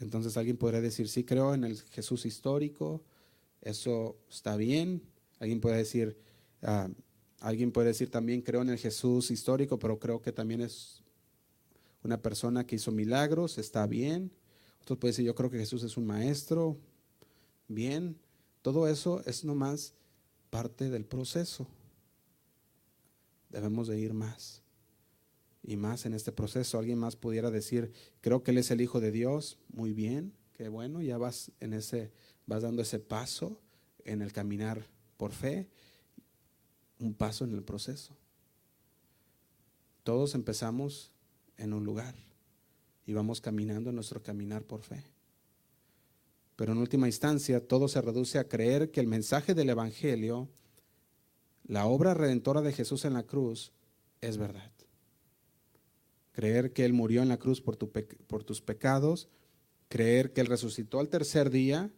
[0.00, 3.02] Entonces alguien podría decir, sí creo en el Jesús histórico,
[3.60, 5.02] eso está bien.
[5.38, 6.16] Alguien puede decir,
[6.62, 6.88] ah,
[7.38, 11.02] alguien puede decir también creo en el Jesús histórico, pero creo que también es
[12.02, 14.32] una persona que hizo milagros, está bien.
[14.82, 16.78] Otros pueden decir, yo creo que Jesús es un maestro,
[17.68, 18.16] bien.
[18.62, 19.94] Todo eso es nomás
[20.48, 21.66] parte del proceso.
[23.50, 24.59] Debemos de ir más
[25.62, 26.78] y más en este proceso.
[26.78, 30.68] Alguien más pudiera decir, creo que Él es el Hijo de Dios, muy bien, qué
[30.68, 32.12] bueno, ya vas en ese,
[32.46, 33.60] vas dando ese paso
[34.04, 35.68] en el caminar por fe,
[36.98, 38.16] un paso en el proceso.
[40.02, 41.12] Todos empezamos
[41.56, 42.14] en un lugar
[43.06, 45.04] y vamos caminando en nuestro caminar por fe.
[46.56, 50.48] Pero en última instancia, todo se reduce a creer que el mensaje del Evangelio,
[51.64, 53.72] la obra redentora de Jesús en la cruz,
[54.20, 54.70] es verdad.
[56.40, 59.28] Creer que Él murió en la cruz por, por tus pecados,
[59.88, 61.90] creer que Él resucitó al tercer día,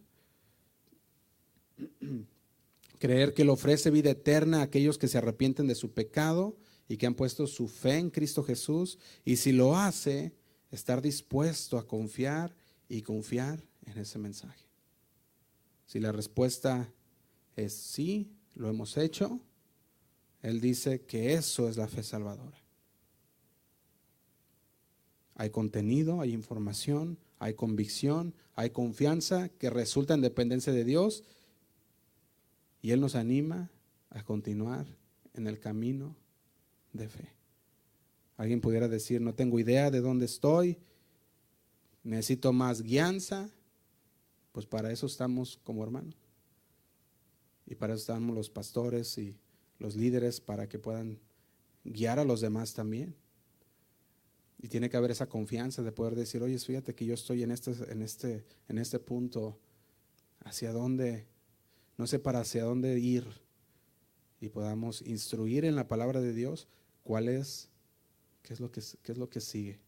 [2.99, 6.57] creer que Él ofrece vida eterna a aquellos que se arrepienten de su pecado
[6.89, 8.99] y que han puesto su fe en Cristo Jesús.
[9.23, 10.33] Y si lo hace,
[10.71, 12.53] estar dispuesto a confiar
[12.89, 14.67] y confiar en ese mensaje.
[15.85, 16.93] Si la respuesta
[17.55, 19.39] es sí, lo hemos hecho,
[20.41, 22.62] Él dice que eso es la fe salvadora.
[25.35, 31.23] Hay contenido, hay información, hay convicción, hay confianza que resulta en dependencia de Dios
[32.81, 33.69] y Él nos anima
[34.09, 34.85] a continuar
[35.33, 36.15] en el camino
[36.91, 37.27] de fe.
[38.37, 40.77] Alguien pudiera decir, no tengo idea de dónde estoy,
[42.03, 43.49] necesito más guianza,
[44.51, 46.15] pues para eso estamos como hermanos.
[47.65, 49.37] Y para eso estamos los pastores y
[49.79, 51.19] los líderes para que puedan
[51.83, 53.15] guiar a los demás también.
[54.63, 57.51] Y tiene que haber esa confianza de poder decir, oye, fíjate que yo estoy en
[57.51, 59.59] este, en este, en este punto,
[60.39, 61.27] hacia dónde,
[61.97, 63.27] no sé para hacia dónde ir.
[64.39, 66.69] Y podamos instruir en la palabra de Dios
[67.03, 67.67] cuál es,
[68.41, 69.81] qué es lo que, qué es lo que sigue.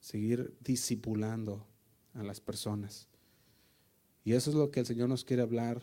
[0.00, 1.66] Seguir discipulando
[2.14, 3.08] a las personas.
[4.24, 5.82] Y eso es lo que el Señor nos quiere hablar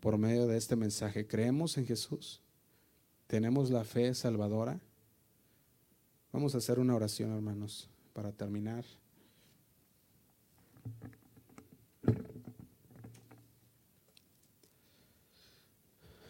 [0.00, 1.28] por medio de este mensaje.
[1.28, 2.42] Creemos en Jesús.
[3.28, 4.80] Tenemos la fe salvadora.
[6.32, 8.84] Vamos a hacer una oración, hermanos, para terminar.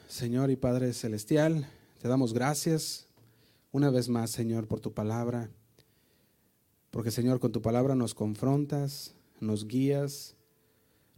[0.08, 1.68] Señor y Padre Celestial,
[2.00, 3.06] te damos gracias
[3.72, 5.50] una vez más, Señor, por tu palabra.
[6.90, 10.34] Porque, Señor, con tu palabra nos confrontas, nos guías,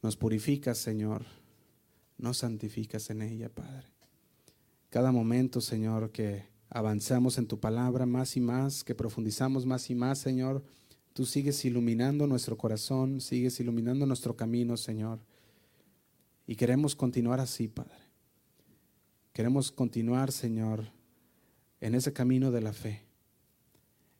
[0.02, 1.24] nos purificas, Señor.
[2.18, 3.86] Nos santificas en ella, Padre.
[4.90, 9.94] Cada momento, Señor, que avanzamos en tu palabra más y más, que profundizamos más y
[9.94, 10.62] más, Señor.
[11.12, 15.18] Tú sigues iluminando nuestro corazón, sigues iluminando nuestro camino, Señor.
[16.46, 17.98] Y queremos continuar así, Padre.
[19.32, 20.92] Queremos continuar, Señor,
[21.80, 23.02] en ese camino de la fe.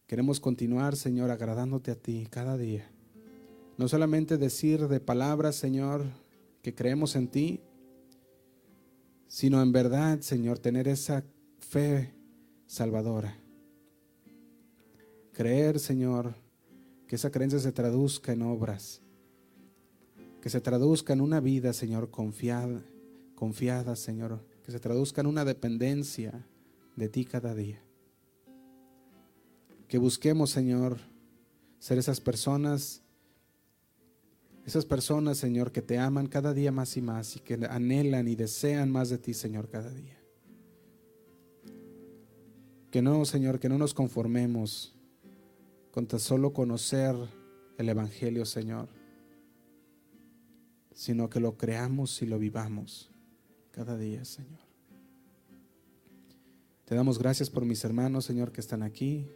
[0.07, 2.91] Queremos continuar, Señor, agradándote a ti cada día.
[3.79, 6.05] No solamente decir de palabras, Señor,
[6.63, 7.61] que creemos en ti,
[9.29, 11.25] sino en verdad, Señor, tener esa
[11.61, 12.13] fe
[12.71, 13.37] salvadora.
[15.33, 16.37] Creer, Señor,
[17.09, 19.03] que esa creencia se traduzca en obras,
[20.41, 22.81] que se traduzca en una vida, Señor, confiada,
[23.35, 26.47] confiada, Señor, que se traduzca en una dependencia
[26.95, 27.83] de ti cada día.
[29.89, 30.99] Que busquemos, Señor,
[31.81, 33.03] ser esas personas,
[34.65, 38.37] esas personas, Señor, que te aman cada día más y más y que anhelan y
[38.37, 40.20] desean más de ti, Señor, cada día.
[42.91, 44.93] Que no, Señor, que no nos conformemos
[45.93, 47.15] con tan solo conocer
[47.79, 48.89] el Evangelio, Señor,
[50.93, 53.11] sino que lo creamos y lo vivamos
[53.71, 54.59] cada día, Señor.
[56.85, 59.29] Te damos gracias por mis hermanos, Señor, que están aquí,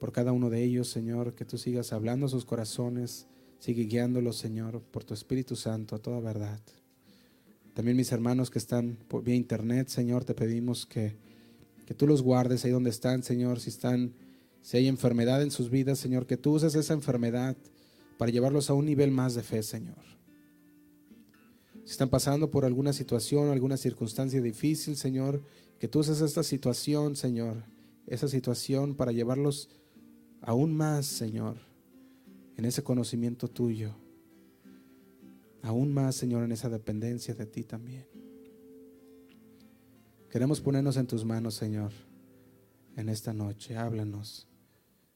[0.00, 3.26] por cada uno de ellos, Señor, que tú sigas hablando a sus corazones,
[3.58, 6.60] sigue guiándolos, Señor, por tu Espíritu Santo a toda verdad.
[7.74, 11.22] También mis hermanos que están por vía internet, Señor, te pedimos que
[11.86, 14.14] que tú los guardes ahí donde están, Señor, si están,
[14.62, 17.56] si hay enfermedad en sus vidas, Señor, que tú uses esa enfermedad
[18.18, 20.14] para llevarlos a un nivel más de fe, Señor.
[21.84, 25.42] Si están pasando por alguna situación, alguna circunstancia difícil, Señor,
[25.78, 27.64] que tú uses esta situación, Señor,
[28.06, 29.68] esa situación para llevarlos
[30.40, 31.58] aún más, Señor,
[32.56, 33.94] en ese conocimiento tuyo.
[35.62, 38.13] Aún más, Señor, en esa dependencia de ti también.
[40.34, 41.92] Queremos ponernos en tus manos, Señor,
[42.96, 43.76] en esta noche.
[43.76, 44.48] Háblanos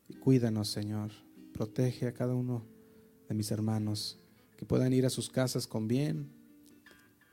[0.07, 1.11] y cuídanos, Señor.
[1.53, 2.65] Protege a cada uno
[3.29, 4.21] de mis hermanos,
[4.57, 6.31] que puedan ir a sus casas con bien.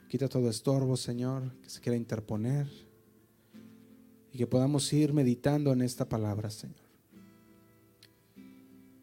[0.10, 2.68] Quita todo estorbo, Señor, que se quiera interponer.
[4.32, 6.90] Y que podamos ir meditando en esta palabra, Señor.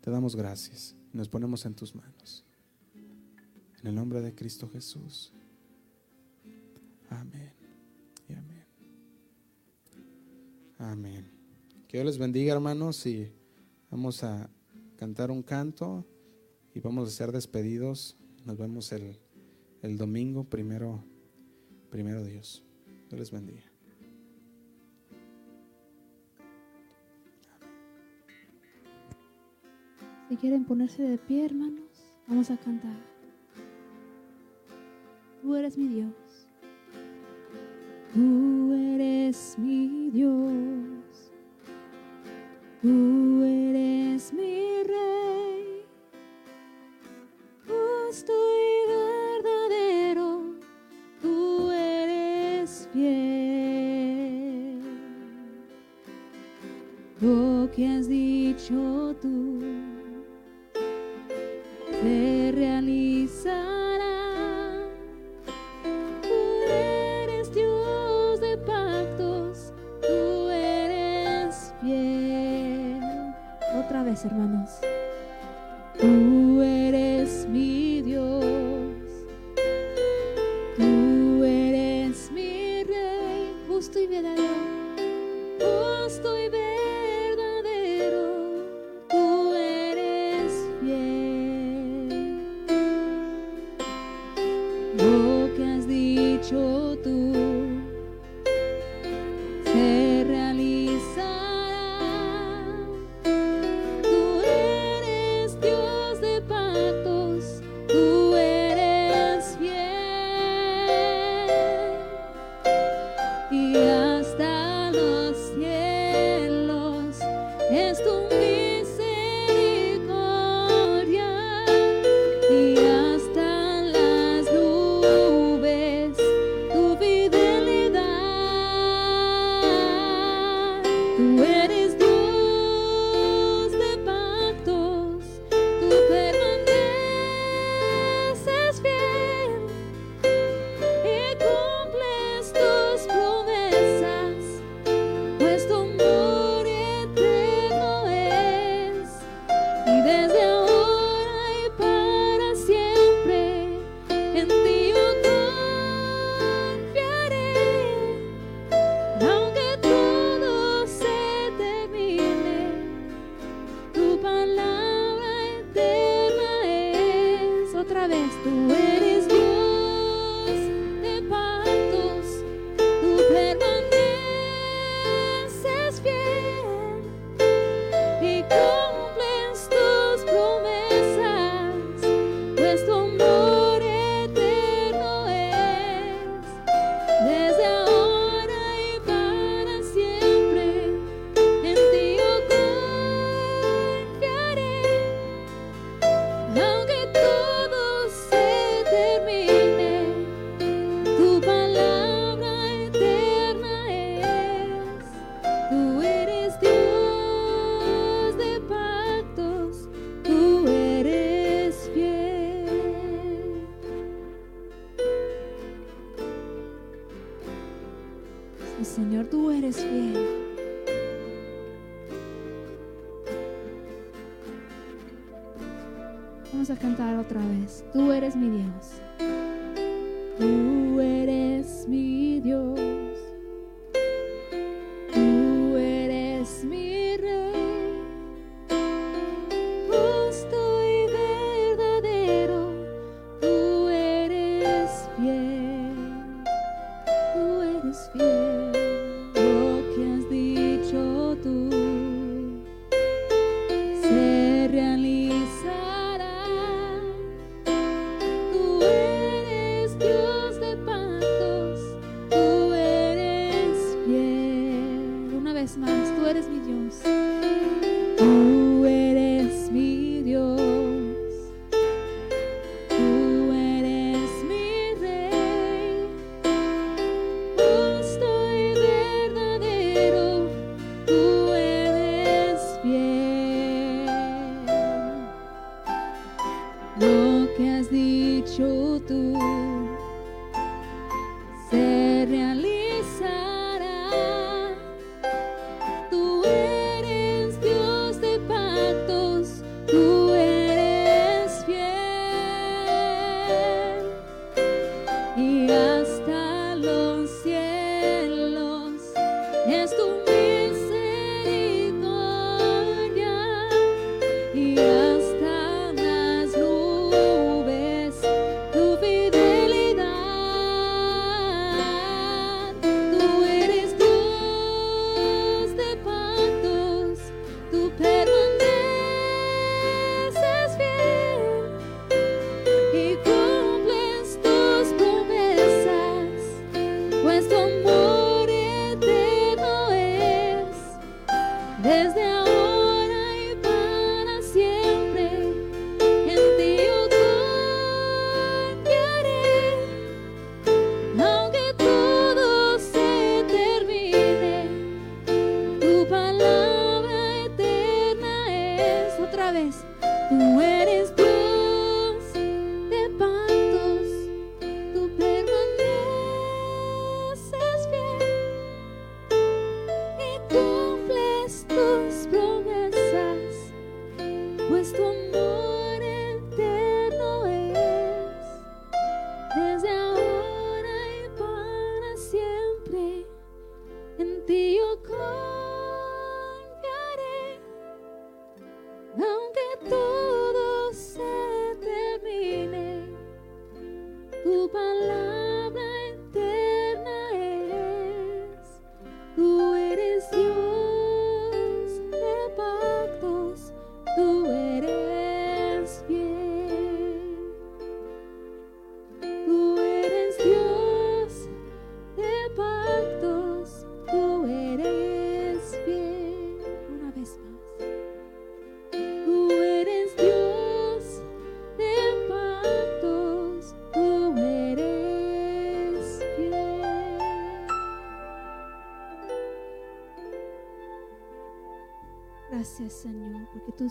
[0.00, 2.44] Te damos gracias y nos ponemos en tus manos.
[3.80, 5.32] En el nombre de Cristo Jesús.
[7.10, 7.61] Amén.
[10.82, 11.30] Amén.
[11.86, 13.30] Que Dios les bendiga, hermanos, y
[13.88, 14.50] vamos a
[14.96, 16.04] cantar un canto
[16.74, 18.16] y vamos a ser despedidos.
[18.44, 19.16] Nos vemos el,
[19.82, 21.04] el domingo, primero,
[21.88, 22.64] primero Dios.
[23.08, 23.62] Dios les bendiga.
[30.28, 32.96] Si quieren ponerse de pie, hermanos, vamos a cantar.
[35.42, 36.31] Tú eres mi Dios.
[38.12, 41.32] Tú eres mi Dios.
[42.82, 43.21] Tú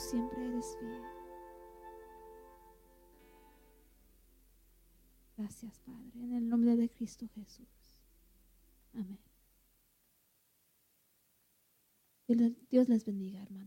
[0.01, 1.03] siempre eres fiel.
[5.37, 7.67] Gracias, Padre, en el nombre de Cristo Jesús.
[8.93, 9.19] Amén.
[12.69, 13.60] Dios les bendiga, hermano.